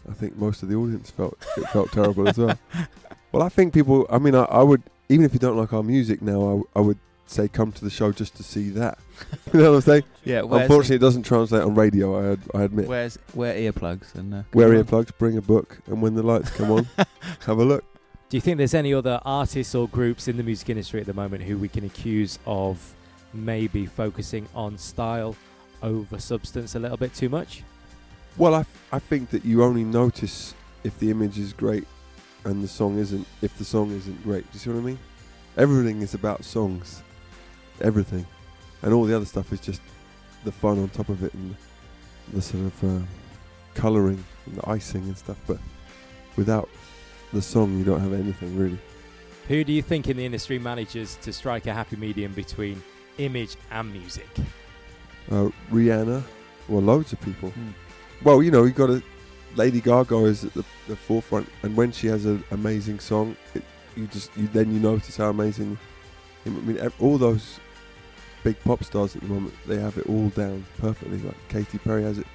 I 0.08 0.14
think 0.14 0.36
most 0.36 0.62
of 0.62 0.68
the 0.68 0.74
audience 0.74 1.10
felt 1.10 1.38
it 1.56 1.68
felt 1.68 1.92
terrible 1.92 2.28
as 2.28 2.38
well. 2.38 2.58
Well, 3.30 3.42
I 3.42 3.50
think 3.50 3.74
people. 3.74 4.06
I 4.08 4.16
mean, 4.16 4.34
I, 4.34 4.44
I 4.44 4.62
would 4.62 4.82
even 5.10 5.24
if 5.24 5.32
you 5.32 5.38
don't 5.38 5.58
like 5.58 5.72
our 5.74 5.82
music 5.82 6.22
now, 6.22 6.64
I 6.74 6.80
would 6.80 6.98
say 7.30 7.48
come 7.48 7.72
to 7.72 7.84
the 7.84 7.90
show 7.90 8.12
just 8.12 8.36
to 8.36 8.42
see 8.42 8.70
that. 8.70 8.98
you 9.52 9.60
know 9.60 9.70
what 9.72 9.76
I'm 9.76 9.82
saying? 9.82 10.02
Yeah. 10.24 10.40
Unfortunately, 10.40 10.96
it 10.96 11.00
doesn't 11.00 11.24
translate 11.24 11.62
on 11.62 11.74
radio. 11.74 12.32
I, 12.32 12.36
I 12.56 12.62
admit. 12.62 12.88
Where's 12.88 13.18
wear 13.34 13.54
earplugs 13.54 14.14
and 14.14 14.34
uh, 14.34 14.42
Wear 14.54 14.68
come 14.68 14.78
on. 14.78 14.84
earplugs, 14.84 15.18
bring 15.18 15.36
a 15.36 15.42
book, 15.42 15.78
and 15.86 16.00
when 16.02 16.14
the 16.14 16.22
lights 16.22 16.50
come 16.50 16.70
on, 16.70 16.88
have 17.46 17.58
a 17.58 17.64
look. 17.64 17.84
Do 18.28 18.36
you 18.36 18.40
think 18.42 18.58
there's 18.58 18.74
any 18.74 18.92
other 18.92 19.20
artists 19.24 19.74
or 19.74 19.88
groups 19.88 20.28
in 20.28 20.36
the 20.36 20.42
music 20.42 20.68
industry 20.68 21.00
at 21.00 21.06
the 21.06 21.14
moment 21.14 21.42
who 21.42 21.56
we 21.56 21.68
can 21.68 21.84
accuse 21.84 22.38
of 22.46 22.94
maybe 23.32 23.86
focusing 23.86 24.46
on 24.54 24.76
style 24.76 25.34
over 25.82 26.18
substance 26.18 26.74
a 26.74 26.78
little 26.78 26.96
bit 26.98 27.14
too 27.14 27.28
much? 27.30 27.62
Well, 28.36 28.54
I, 28.54 28.60
f- 28.60 28.88
I 28.92 28.98
think 28.98 29.30
that 29.30 29.44
you 29.44 29.64
only 29.64 29.82
notice 29.84 30.54
if 30.84 30.98
the 30.98 31.10
image 31.10 31.38
is 31.38 31.52
great 31.52 31.86
and 32.44 32.62
the 32.62 32.68
song 32.68 32.98
isn't, 32.98 33.26
if 33.42 33.56
the 33.58 33.64
song 33.64 33.90
isn't 33.92 34.22
great. 34.22 34.42
Do 34.44 34.48
you 34.52 34.58
see 34.60 34.70
what 34.70 34.78
I 34.78 34.82
mean? 34.82 34.98
Everything 35.56 36.02
is 36.02 36.14
about 36.14 36.44
songs. 36.44 37.02
Everything. 37.80 38.26
And 38.82 38.92
all 38.92 39.04
the 39.04 39.14
other 39.14 39.24
stuff 39.24 39.52
is 39.52 39.60
just 39.60 39.80
the 40.44 40.52
fun 40.52 40.78
on 40.78 40.88
top 40.90 41.08
of 41.08 41.22
it 41.22 41.34
and 41.34 41.54
the 42.32 42.42
sort 42.42 42.64
of 42.64 42.84
uh, 42.84 43.04
colouring 43.74 44.22
and 44.46 44.56
the 44.56 44.68
icing 44.68 45.02
and 45.02 45.16
stuff. 45.16 45.38
But 45.46 45.58
without 46.36 46.68
the 47.32 47.42
song, 47.42 47.78
you 47.78 47.84
don't 47.84 48.00
have 48.00 48.12
anything 48.12 48.56
really. 48.56 48.78
Who 49.48 49.64
do 49.64 49.72
you 49.72 49.82
think 49.82 50.08
in 50.08 50.16
the 50.16 50.26
industry 50.26 50.58
manages 50.58 51.16
to 51.22 51.32
strike 51.32 51.66
a 51.66 51.74
happy 51.74 51.96
medium 51.96 52.32
between 52.32 52.82
image 53.18 53.56
and 53.70 53.92
music? 53.92 54.28
Uh, 55.30 55.48
Rihanna, 55.70 56.22
well, 56.68 56.82
loads 56.82 57.12
of 57.12 57.20
people. 57.20 57.50
Hmm. 57.50 57.70
Well, 58.22 58.42
you 58.42 58.50
know, 58.50 58.64
you 58.64 58.72
got 58.72 58.90
a 58.90 59.02
Lady 59.56 59.80
Gaga 59.80 60.24
is 60.24 60.44
at 60.44 60.54
the, 60.54 60.64
the 60.86 60.96
forefront, 60.96 61.48
and 61.62 61.76
when 61.76 61.92
she 61.92 62.06
has 62.08 62.26
an 62.26 62.44
amazing 62.50 63.00
song, 63.00 63.36
it, 63.54 63.62
you 63.96 64.06
just 64.06 64.30
you 64.36 64.46
then 64.48 64.72
you 64.72 64.80
notice 64.80 65.16
how 65.16 65.30
amazing. 65.30 65.78
I 66.46 66.50
mean, 66.50 66.92
all 67.00 67.18
those 67.18 67.58
big 68.44 68.58
pop 68.60 68.84
stars 68.84 69.16
at 69.16 69.22
the 69.22 69.28
moment, 69.28 69.54
they 69.66 69.78
have 69.78 69.98
it 69.98 70.06
all 70.06 70.28
down 70.30 70.64
perfectly. 70.78 71.18
Like 71.18 71.36
Katy 71.48 71.78
Perry 71.78 72.02
has 72.02 72.18
it, 72.18 72.26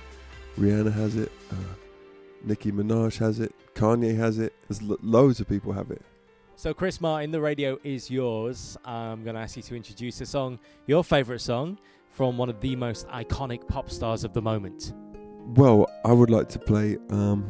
Rihanna 0.58 0.94
has 0.94 1.16
it, 1.16 1.32
uh, 1.52 1.74
Nicki 2.44 2.72
Minaj 2.72 3.18
has 3.20 3.40
it, 3.40 3.54
Kanye 3.76 4.16
has 4.16 4.40
it. 4.40 4.54
There's 4.68 4.82
lo- 4.82 5.00
loads 5.02 5.40
of 5.40 5.48
people 5.48 5.74
have 5.74 5.92
it. 5.92 6.02
So, 6.56 6.74
Chris 6.74 7.02
Martin, 7.02 7.32
the 7.32 7.42
radio 7.42 7.80
is 7.84 8.12
yours. 8.12 8.78
I'm 8.86 9.24
going 9.24 9.36
to 9.36 9.42
ask 9.42 9.58
you 9.58 9.64
to 9.64 9.76
introduce 9.76 10.22
a 10.22 10.26
song, 10.26 10.60
your 10.86 11.04
favourite 11.04 11.42
song, 11.42 11.80
from 12.12 12.38
one 12.38 12.48
of 12.48 12.62
the 12.62 12.76
most 12.76 13.08
iconic 13.08 13.68
pop 13.68 13.90
stars 13.90 14.24
of 14.24 14.34
the 14.34 14.42
moment. 14.42 14.94
Well, 15.56 15.90
I 16.06 16.14
would 16.14 16.30
like 16.30 16.48
to 16.50 16.60
play. 16.60 16.98
Um, 17.10 17.50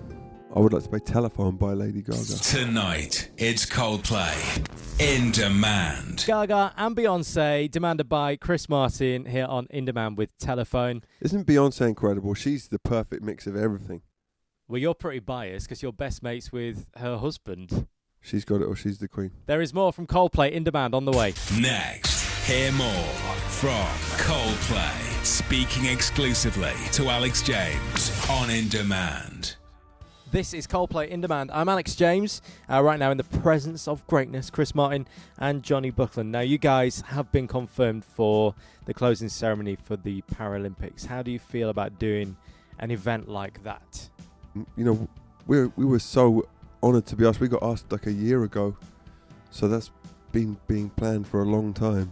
I 0.56 0.60
would 0.60 0.72
like 0.72 0.84
to 0.84 0.90
play 0.90 1.00
"Telephone" 1.00 1.56
by 1.56 1.74
Lady 1.74 2.04
Gaga. 2.04 2.36
Tonight, 2.44 3.32
it's 3.38 3.66
Coldplay 3.66 4.64
in 5.00 5.32
demand. 5.32 6.26
Gaga 6.28 6.74
and 6.78 6.96
Beyonce, 6.96 7.72
demanded 7.72 8.08
by 8.08 8.36
Chris 8.36 8.70
Martin 8.70 9.26
here 9.26 9.46
on 9.46 9.66
In 9.72 9.86
Demand 9.86 10.16
with 10.16 10.30
Telephone. 10.38 11.02
Isn't 11.22 11.48
Beyonce 11.48 11.88
incredible? 11.88 12.36
She's 12.36 12.68
the 12.68 12.78
perfect 12.78 13.24
mix 13.24 13.48
of 13.48 13.56
everything. 13.56 14.04
Well, 14.68 14.80
you're 14.80 14.94
pretty 14.94 15.20
biased 15.20 15.68
because 15.68 15.82
you're 15.82 15.92
best 15.92 16.22
mates 16.22 16.52
with 16.52 16.86
her 16.98 17.18
husband. 17.18 17.88
She's 18.22 18.46
got 18.46 18.62
it, 18.62 18.66
or 18.66 18.76
she's 18.76 19.00
the 19.00 19.08
queen. 19.08 19.32
There 19.48 19.62
is 19.62 19.74
more 19.74 19.92
from 19.92 20.06
Coldplay 20.06 20.52
in 20.52 20.64
demand 20.64 20.94
on 20.94 21.06
the 21.06 21.12
way. 21.12 21.34
Next, 21.60 22.48
hear 22.48 22.72
more 22.74 23.10
from 23.50 23.88
Coldplay, 24.20 25.26
speaking 25.26 25.88
exclusively 25.92 26.74
to 26.92 27.10
Alex 27.10 27.42
James 27.42 28.30
on 28.30 28.52
In 28.52 28.70
Demand. 28.70 29.56
This 30.34 30.52
is 30.52 30.66
Coldplay 30.66 31.10
in 31.10 31.22
demand. 31.22 31.52
I'm 31.54 31.70
Alex 31.70 31.94
James, 31.94 32.42
uh, 32.68 32.82
right 32.82 32.98
now 32.98 33.12
in 33.12 33.18
the 33.18 33.24
presence 33.24 33.88
of 33.88 34.04
greatness, 34.08 34.50
Chris 34.50 34.74
Martin 34.74 35.06
and 35.38 35.62
Jonny 35.62 35.92
Buckland. 35.92 36.32
Now, 36.32 36.40
you 36.40 36.58
guys 36.58 37.02
have 37.02 37.32
been 37.32 37.48
confirmed 37.48 38.04
for 38.04 38.56
the 38.86 38.96
closing 38.96 39.30
ceremony 39.30 39.78
for 39.84 39.96
the 39.96 40.24
Paralympics. 40.24 41.06
How 41.06 41.22
do 41.22 41.30
you 41.30 41.38
feel 41.38 41.70
about 41.70 42.00
doing 42.00 42.36
an 42.80 42.90
event 42.90 43.30
like 43.30 43.64
that? 43.64 44.10
You 44.76 44.84
know, 44.84 45.08
we 45.46 45.68
we 45.76 45.86
were 45.86 46.00
so 46.00 46.48
honoured 46.82 47.06
to 47.06 47.16
be 47.16 47.28
asked. 47.28 47.40
We 47.40 47.48
got 47.48 47.62
asked 47.62 47.92
like 47.92 48.08
a 48.08 48.12
year 48.12 48.44
ago, 48.44 48.76
so 49.52 49.68
that's 49.68 49.92
been 50.32 50.58
being 50.66 50.90
planned 50.90 51.28
for 51.28 51.44
a 51.44 51.46
long 51.46 51.76
time, 51.76 52.12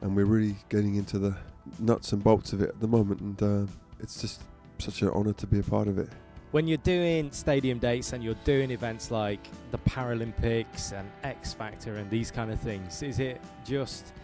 and 0.00 0.16
we're 0.16 0.24
really 0.24 0.56
getting 0.70 0.96
into 0.96 1.20
the 1.20 1.36
nuts 1.78 2.10
and 2.10 2.20
bolts 2.20 2.52
of 2.52 2.62
it 2.62 2.70
at 2.70 2.80
the 2.80 2.88
moment. 2.88 3.20
And 3.20 3.40
uh, 3.40 3.72
it's 4.00 4.20
just 4.20 4.42
such 4.78 5.02
an 5.02 5.10
honour 5.10 5.34
to 5.34 5.46
be 5.46 5.60
a 5.60 5.62
part 5.62 5.86
of 5.86 5.98
it. 5.98 6.08
When 6.50 6.66
you're 6.66 6.78
doing 6.78 7.30
stadium 7.30 7.78
dates 7.78 8.14
and 8.14 8.24
you're 8.24 8.34
doing 8.44 8.70
events 8.70 9.10
like 9.10 9.46
the 9.70 9.76
Paralympics 9.78 10.98
and 10.98 11.06
X 11.22 11.52
Factor 11.52 11.96
and 11.96 12.08
these 12.08 12.30
kind 12.30 12.50
of 12.50 12.58
things, 12.58 13.02
is 13.02 13.18
it 13.18 13.42
just 13.66 14.14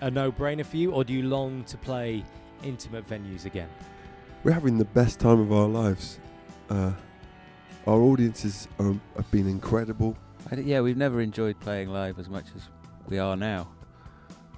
a 0.00 0.08
no 0.08 0.30
brainer 0.30 0.64
for 0.64 0.76
you, 0.76 0.92
or 0.92 1.02
do 1.02 1.12
you 1.12 1.24
long 1.24 1.64
to 1.64 1.76
play 1.76 2.22
intimate 2.62 3.08
venues 3.08 3.44
again? 3.44 3.68
We're 4.44 4.52
having 4.52 4.78
the 4.78 4.84
best 4.84 5.18
time 5.18 5.40
of 5.40 5.52
our 5.52 5.66
lives. 5.66 6.20
Uh, 6.70 6.92
our 7.88 8.00
audiences 8.00 8.68
are, 8.78 8.94
have 9.16 9.30
been 9.32 9.48
incredible. 9.48 10.16
I 10.52 10.54
d 10.54 10.62
yeah, 10.62 10.80
we've 10.80 10.96
never 10.96 11.20
enjoyed 11.20 11.58
playing 11.58 11.88
live 11.88 12.20
as 12.20 12.28
much 12.28 12.46
as 12.54 12.68
we 13.08 13.18
are 13.18 13.36
now. 13.36 13.66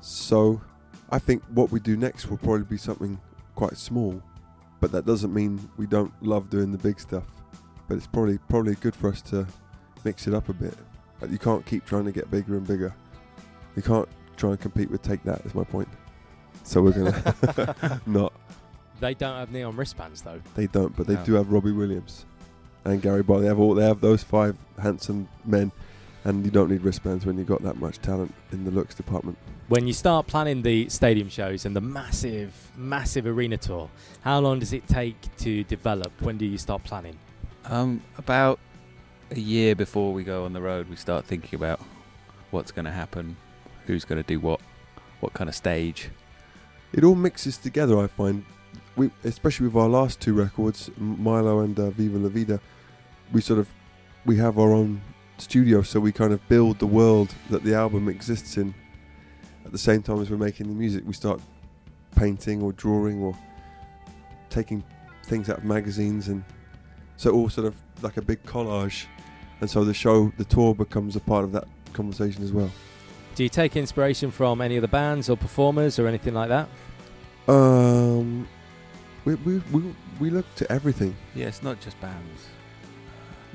So 0.03 0.61
I 1.09 1.19
think 1.19 1.43
what 1.55 1.73
we 1.73 1.81
do 1.81 1.97
next 1.97 2.29
will 2.29 2.37
probably 2.37 2.65
be 2.65 2.77
something 2.77 3.19
quite 3.55 3.79
small, 3.79 4.23
but 4.81 4.93
that 4.93 5.07
doesn't 5.07 5.33
mean 5.33 5.69
we 5.77 5.87
don't 5.87 6.13
love 6.23 6.51
doing 6.51 6.73
the 6.73 6.79
big 6.79 7.01
stuff. 7.01 7.25
But 7.89 7.97
it's 7.97 8.07
probably 8.07 8.39
probably 8.49 8.75
good 8.77 8.95
for 8.97 9.11
us 9.11 9.23
to 9.23 9.47
mix 10.05 10.27
it 10.27 10.35
up 10.35 10.49
a 10.49 10.53
bit. 10.53 10.75
Like 11.21 11.31
you 11.31 11.39
can't 11.39 11.65
keep 11.65 11.85
trying 11.87 12.05
to 12.05 12.13
get 12.13 12.31
bigger 12.31 12.57
and 12.57 12.67
bigger. 12.67 12.95
You 13.77 13.83
can't 13.83 14.09
try 14.37 14.51
and 14.51 14.61
compete 14.61 14.91
with 14.91 15.03
Take 15.03 15.23
That. 15.25 15.45
Is 15.47 15.55
my 15.55 15.65
point. 15.65 15.89
So 16.65 16.83
we're 16.83 16.93
gonna 16.93 18.01
not. 18.07 18.33
They 19.01 19.15
don't 19.15 19.37
have 19.37 19.51
neon 19.53 19.77
wristbands 19.77 20.23
though. 20.23 20.41
They 20.55 20.67
don't, 20.67 20.97
but 20.97 21.07
they 21.07 21.15
No. 21.15 21.25
do 21.25 21.35
have 21.35 21.53
Robbie 21.53 21.73
Williams 21.73 22.25
and 22.85 23.01
Gary 23.01 23.23
Barlow. 23.23 23.43
They 23.43 23.49
have 23.49 23.59
all. 23.61 23.75
They 23.75 23.85
have 23.85 24.01
those 24.01 24.23
five 24.23 24.57
handsome 24.81 25.29
men, 25.45 25.71
and 26.27 26.45
you 26.45 26.51
don't 26.51 26.69
need 26.69 26.83
wristbands 26.83 27.25
when 27.25 27.39
you've 27.39 27.47
got 27.47 27.63
that 27.63 27.77
much 27.77 28.01
talent 28.01 28.35
in 28.51 28.65
the 28.65 28.71
looks 28.73 28.97
department. 28.97 29.39
When 29.69 29.87
you 29.87 29.93
start 29.93 30.27
planning 30.27 30.61
the 30.61 30.89
stadium 30.89 31.29
shows 31.29 31.65
and 31.65 31.75
the 31.75 31.81
massive, 31.81 32.53
massive 32.77 33.27
arena 33.27 33.57
tour, 33.57 33.89
how 34.23 34.41
long 34.41 34.59
does 34.59 34.73
it 34.73 34.89
take 34.89 35.17
to 35.39 35.63
develop? 35.65 36.11
When 36.21 36.37
do 36.37 36.45
you 36.45 36.59
start 36.59 36.83
planning? 36.83 37.17
Um, 37.67 38.03
about 38.19 38.59
a 39.31 39.39
year 39.39 39.77
before 39.77 40.13
we 40.13 40.25
go 40.25 40.45
on 40.45 40.53
the 40.53 40.61
road, 40.61 40.91
we 40.91 40.97
start 40.97 41.27
thinking 41.27 41.57
about 41.57 41.81
what's 42.51 42.73
going 42.73 42.87
to 42.87 42.93
happen, 42.93 43.37
who's 43.87 44.05
going 44.05 44.21
to 44.21 44.27
do 44.27 44.41
what, 44.41 44.61
what 45.21 45.33
kind 45.33 45.49
of 45.49 45.55
stage. 45.55 46.11
it 46.93 47.05
all 47.05 47.15
mixes 47.15 47.57
together. 47.57 48.01
I 48.01 48.09
find, 48.09 48.45
we 48.97 49.13
especially 49.23 49.69
with 49.69 49.77
our 49.77 49.89
last 49.89 50.21
two 50.21 50.35
records, 50.35 50.91
Mylo 51.01 51.63
and 51.63 51.79
uh, 51.79 51.91
Viva 51.91 52.19
La 52.19 52.29
Vida, 52.31 52.61
we 53.33 53.41
sort 53.41 53.61
of 53.61 53.69
we 54.25 54.39
have 54.39 54.59
our 54.59 54.73
own 54.73 55.03
studio, 55.39 55.83
so 55.83 56.01
we 56.01 56.13
kind 56.13 56.33
of 56.33 56.47
build 56.49 56.79
the 56.79 56.87
world 56.87 57.35
that 57.51 57.63
the 57.63 57.75
album 57.75 58.09
exists 58.09 58.57
in. 58.57 58.75
At 59.65 59.73
the 59.73 59.79
same 59.79 60.03
time 60.03 60.21
as 60.21 60.31
we're 60.31 60.37
making 60.37 60.69
the 60.69 60.75
music, 60.75 61.05
we 61.07 61.13
start 61.13 61.41
painting 62.15 62.63
or 62.63 62.73
drawing 62.73 63.21
or 63.21 63.37
taking 64.49 64.83
things 65.25 65.51
out 65.51 65.59
of 65.59 65.65
magazines, 65.65 66.29
and 66.29 66.45
so 67.17 67.31
all 67.33 67.49
sort 67.49 67.67
of 67.67 67.75
like 68.03 68.17
a 68.17 68.23
big 68.23 68.43
collage. 68.45 69.07
And 69.61 69.69
so 69.69 69.85
the 69.85 69.95
show, 69.95 70.33
the 70.37 70.45
tour, 70.45 70.75
becomes 70.75 71.17
a 71.17 71.21
part 71.21 71.45
of 71.45 71.53
that 71.53 71.67
conversation 71.93 72.45
as 72.45 72.53
well. 72.53 72.71
Do 73.35 73.43
you 73.43 73.49
take 73.49 73.77
inspiration 73.77 74.31
from 74.31 74.61
any 74.61 74.77
of 74.77 74.83
the 74.83 74.89
bands 74.89 75.29
or 75.29 75.37
performers 75.37 75.99
or 75.99 76.07
anything 76.07 76.35
like 76.35 76.49
that? 76.49 76.69
Um, 77.49 78.47
we 79.25 79.35
we 79.37 79.59
we, 79.73 79.95
we 80.21 80.31
look 80.31 80.53
to 80.57 80.71
everything. 80.71 81.17
Yeah, 81.35 81.47
it's 81.47 81.63
not 81.63 81.81
just 81.81 82.01
bands. 82.01 82.49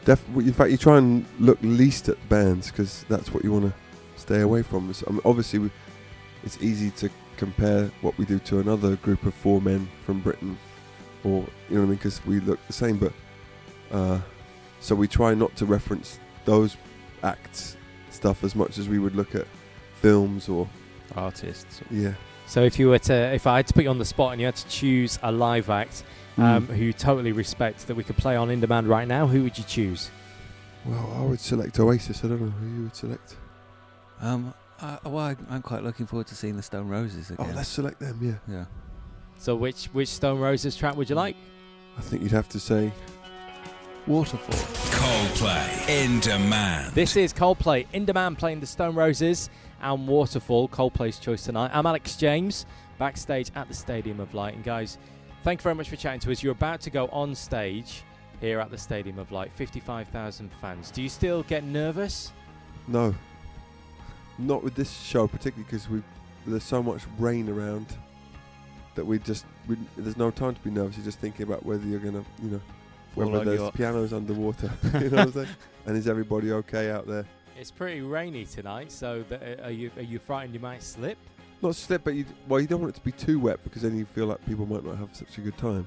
Def- 0.06 0.28
in 0.36 0.54
fact, 0.54 0.72
you 0.72 0.78
try 0.78 0.98
and 0.98 1.26
look 1.40 1.60
least 1.62 2.10
at 2.10 2.18
bands 2.30 2.72
because 2.72 3.06
that's 3.08 3.34
what 3.34 3.44
you 3.44 3.52
want 3.52 3.66
to 3.66 3.74
stay 4.20 4.42
away 4.42 4.64
from. 4.64 4.92
So, 4.94 5.06
I 5.08 5.12
mean, 5.12 5.22
obviously, 5.26 5.60
we, 5.60 5.72
it's 6.44 6.62
easy 6.62 6.92
to 6.92 7.10
compare 7.38 7.92
what 8.02 8.18
we 8.18 8.26
do 8.26 8.40
to 8.40 8.60
another 8.60 8.96
group 8.98 9.26
of 9.26 9.34
four 9.34 9.62
men 9.62 9.88
from 10.06 10.22
Britain, 10.22 10.58
or 11.24 11.46
you 11.70 11.76
know 11.76 11.82
what 11.82 11.86
I 11.86 11.86
mean, 11.86 11.96
because 11.96 12.26
we 12.26 12.40
look 12.40 12.60
the 12.68 12.74
same. 12.74 12.98
But 12.98 13.14
uh, 13.92 14.20
so 14.80 14.96
we 14.96 15.08
try 15.08 15.34
not 15.34 15.56
to 15.58 15.66
reference 15.66 16.20
those 16.46 16.78
acts 17.24 17.78
stuff 18.10 18.44
as 18.44 18.56
much 18.56 18.78
as 18.78 18.90
we 18.90 19.00
would 19.00 19.16
look 19.16 19.36
at 19.36 19.46
films 20.02 20.50
or 20.50 20.68
Artists. 21.16 21.82
yeah. 21.92 22.14
So 22.52 22.64
if 22.64 22.78
you 22.78 22.90
were 22.90 23.00
to, 23.00 23.14
if 23.34 23.48
I 23.48 23.56
had 23.56 23.68
to 23.68 23.74
put 23.74 23.86
you 23.86 23.90
on 23.90 23.98
the 23.98 24.04
spot 24.04 24.34
and 24.34 24.42
you 24.42 24.46
had 24.46 24.58
to 24.58 24.68
choose 24.68 25.18
a 25.24 25.32
live 25.32 25.70
act 25.70 26.04
um, 26.38 26.68
who 26.68 26.84
you 26.84 26.92
totally 26.92 27.32
respect 27.32 27.88
that 27.88 27.96
we 27.96 28.04
could 28.04 28.18
play 28.18 28.36
on 28.36 28.50
in 28.50 28.60
demand 28.60 28.90
right 28.90 29.08
now, 29.08 29.26
who 29.26 29.44
would 29.44 29.58
you 29.58 29.64
choose? 29.64 30.12
Well, 30.84 31.14
I 31.16 31.24
would 31.24 31.40
select 31.40 31.80
Oasis. 31.80 32.26
I 32.26 32.28
don't 32.28 32.42
know 32.42 32.50
who 32.50 32.76
you 32.76 32.84
would 32.84 32.96
select. 32.98 33.38
Um, 34.20 34.54
I, 34.82 34.98
well, 35.06 35.20
I, 35.20 35.38
am 35.50 35.62
quite 35.62 35.82
looking 35.86 36.06
forward 36.06 36.28
to 36.28 36.36
seeing 36.36 36.58
the 36.58 36.62
Stone 36.62 36.90
Roses 36.90 37.32
again. 37.32 37.48
Oh, 37.50 37.56
let's 37.56 37.70
select 37.70 38.02
them. 38.02 38.20
Yeah, 38.22 38.54
yeah. 38.54 38.66
So 39.38 39.56
which 39.56 39.86
which 39.94 40.10
Stone 40.10 40.42
Roses 40.42 40.76
track 40.76 40.98
would 40.98 41.10
you 41.10 41.16
like? 41.16 41.38
I 41.98 42.02
think 42.02 42.22
you'd 42.22 42.34
have 42.34 42.50
to 42.50 42.60
say 42.60 42.92
Waterfall. 44.08 44.56
Coldplay 44.92 45.88
in 45.88 46.20
demand. 46.20 46.94
This 46.96 47.16
is 47.16 47.32
Coldplay 47.32 47.86
in 47.94 48.04
demand 48.04 48.40
playing 48.40 48.60
the 48.60 48.68
Stone 48.68 48.96
Roses 48.96 49.50
and 49.82 50.08
Waterfall. 50.08 50.68
Coldplay's 50.70 51.20
choice 51.20 51.44
tonight. 51.44 51.72
I'm 51.74 51.86
Alex 51.86 52.16
James, 52.16 52.66
backstage 52.98 53.52
at 53.56 53.68
the 53.68 53.74
Stadium 53.74 54.20
of 54.20 54.34
Light. 54.34 54.54
And 54.56 54.64
guys, 54.64 54.98
thank 55.44 55.60
you 55.60 55.64
very 55.64 55.76
much 55.76 55.90
for 55.90 55.96
chatting 55.96 56.20
to 56.22 56.32
us. 56.32 56.42
You're 56.44 56.54
about 56.54 56.82
to 56.82 56.90
go 56.90 57.08
on 57.08 57.36
stage 57.36 58.04
here 58.40 58.60
at 58.60 58.72
the 58.72 58.78
Stadium 58.78 59.20
of 59.20 59.32
Light. 59.32 59.52
55,000 59.54 60.52
fans. 60.62 60.92
Do 60.92 61.02
you 61.02 61.10
still 61.10 61.44
get 61.44 61.64
nervous? 61.64 62.32
No. 62.88 63.14
Not 64.38 64.64
with 64.64 64.76
this 64.76 64.92
show, 65.02 65.28
particularly 65.28 65.66
because 65.70 65.90
we 65.90 66.02
there's 66.48 66.64
so 66.64 66.82
much 66.82 67.04
rain 67.20 67.48
around 67.50 67.86
that 68.96 69.06
we 69.06 69.20
just 69.20 69.46
we, 69.68 69.78
there's 69.96 70.18
no 70.18 70.32
time 70.32 70.56
to 70.56 70.62
be 70.62 70.72
nervous. 70.72 70.98
You're 70.98 71.06
just 71.06 71.20
thinking 71.20 71.44
about 71.44 71.66
whether 71.66 71.86
you're 71.86 72.00
gonna, 72.00 72.24
you 72.42 72.50
know, 72.50 72.62
whether 73.16 73.46
there's 73.46 73.60
your- 73.60 73.72
pianos 73.72 74.14
underwater. 74.14 74.72
you 74.96 75.10
know 75.10 75.18
what 75.18 75.20
I'm 75.20 75.32
saying? 75.34 75.48
And 75.88 75.98
is 75.98 76.08
everybody 76.08 76.52
okay 76.52 76.92
out 76.92 77.08
there? 77.08 77.26
It's 77.60 77.72
pretty 77.72 78.02
rainy 78.02 78.46
tonight, 78.46 78.92
so 78.92 79.24
the, 79.28 79.62
uh, 79.62 79.68
are 79.68 79.72
you 79.72 79.92
are 79.98 80.02
you 80.02 80.20
frightened 80.20 80.54
you 80.54 80.60
might 80.60 80.82
slip? 80.82 81.18
Not 81.62 81.76
slip, 81.76 82.04
but 82.04 82.16
you 82.16 82.26
well, 82.48 82.60
you 82.60 82.68
don't 82.68 82.82
want 82.82 82.96
it 82.96 82.98
to 82.98 83.04
be 83.06 83.12
too 83.12 83.40
wet 83.40 83.64
because 83.64 83.82
then 83.84 83.96
you 83.98 84.06
feel 84.06 84.26
like 84.28 84.44
people 84.48 84.66
might 84.66 84.84
not 84.84 84.98
have 84.98 85.10
such 85.16 85.38
a 85.38 85.42
good 85.42 85.58
time. 85.58 85.86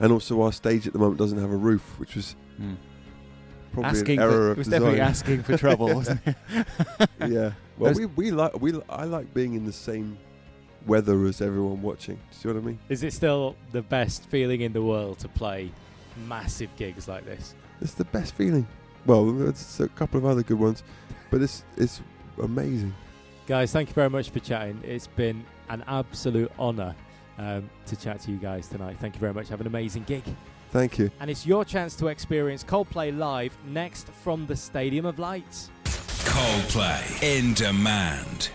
And 0.00 0.12
also, 0.12 0.40
our 0.42 0.52
stage 0.52 0.86
at 0.86 0.92
the 0.92 0.98
moment 0.98 1.18
doesn't 1.18 1.38
have 1.38 1.50
a 1.50 1.56
roof, 1.56 1.82
which 1.98 2.16
was 2.16 2.36
Hmm. 2.56 2.74
probably 3.72 3.90
asking 3.90 4.18
an 4.18 4.22
error 4.24 4.30
for, 4.30 4.50
of 4.52 4.52
it 4.52 4.58
was 4.58 4.66
design. 4.68 4.80
definitely 4.80 5.00
asking 5.00 5.42
for 5.42 5.56
trouble, 5.58 5.86
wasn't 5.94 6.20
it? 6.26 6.36
yeah. 7.20 7.26
Well, 7.28 7.52
There's- 7.92 7.98
we, 7.98 8.06
we 8.06 8.30
like 8.30 8.60
we 8.60 8.72
I 8.88 9.04
like 9.04 9.32
being 9.34 9.54
in 9.54 9.64
the 9.66 9.72
same 9.72 10.16
weather 10.86 11.24
as 11.26 11.40
everyone 11.42 11.82
watching. 11.82 12.16
Do 12.16 12.20
you 12.30 12.38
see 12.38 12.48
what 12.48 12.56
I 12.56 12.60
mean? 12.60 12.78
Is 12.88 13.02
it 13.02 13.12
still 13.12 13.56
the 13.72 13.82
best 13.82 14.26
feeling 14.26 14.60
in 14.62 14.72
the 14.72 14.82
world 14.82 15.18
to 15.20 15.28
play 15.28 15.70
massive 16.28 16.70
gigs 16.76 17.08
like 17.08 17.24
this? 17.24 17.54
It's 17.80 17.94
the 17.94 18.04
best 18.04 18.34
feeling. 18.34 18.66
Well, 19.06 19.32
there's 19.32 19.80
a 19.80 19.88
couple 19.88 20.18
of 20.18 20.26
other 20.26 20.42
good 20.42 20.58
ones, 20.58 20.82
but 21.30 21.42
it's 21.42 21.64
it's 21.76 22.00
amazing. 22.42 22.94
Guys, 23.46 23.72
thank 23.72 23.88
you 23.88 23.94
very 23.94 24.10
much 24.10 24.30
for 24.30 24.40
chatting. 24.40 24.80
It's 24.82 25.06
been 25.06 25.44
an 25.68 25.84
absolute 25.86 26.50
honour 26.58 26.94
um, 27.38 27.68
to 27.86 27.96
chat 27.96 28.20
to 28.20 28.30
you 28.30 28.38
guys 28.38 28.68
tonight. 28.68 28.96
Thank 29.00 29.14
you 29.14 29.20
very 29.20 29.34
much. 29.34 29.48
Have 29.48 29.60
an 29.60 29.66
amazing 29.66 30.04
gig. 30.04 30.22
Thank 30.70 30.98
you. 30.98 31.10
And 31.20 31.30
it's 31.30 31.46
your 31.46 31.64
chance 31.64 31.94
to 31.96 32.08
experience 32.08 32.64
Coldplay 32.64 33.16
live 33.16 33.56
next 33.66 34.08
from 34.08 34.46
the 34.46 34.56
Stadium 34.56 35.04
of 35.04 35.18
Lights. 35.18 35.70
Coldplay 35.84 37.22
in 37.22 37.54
demand. 37.54 38.50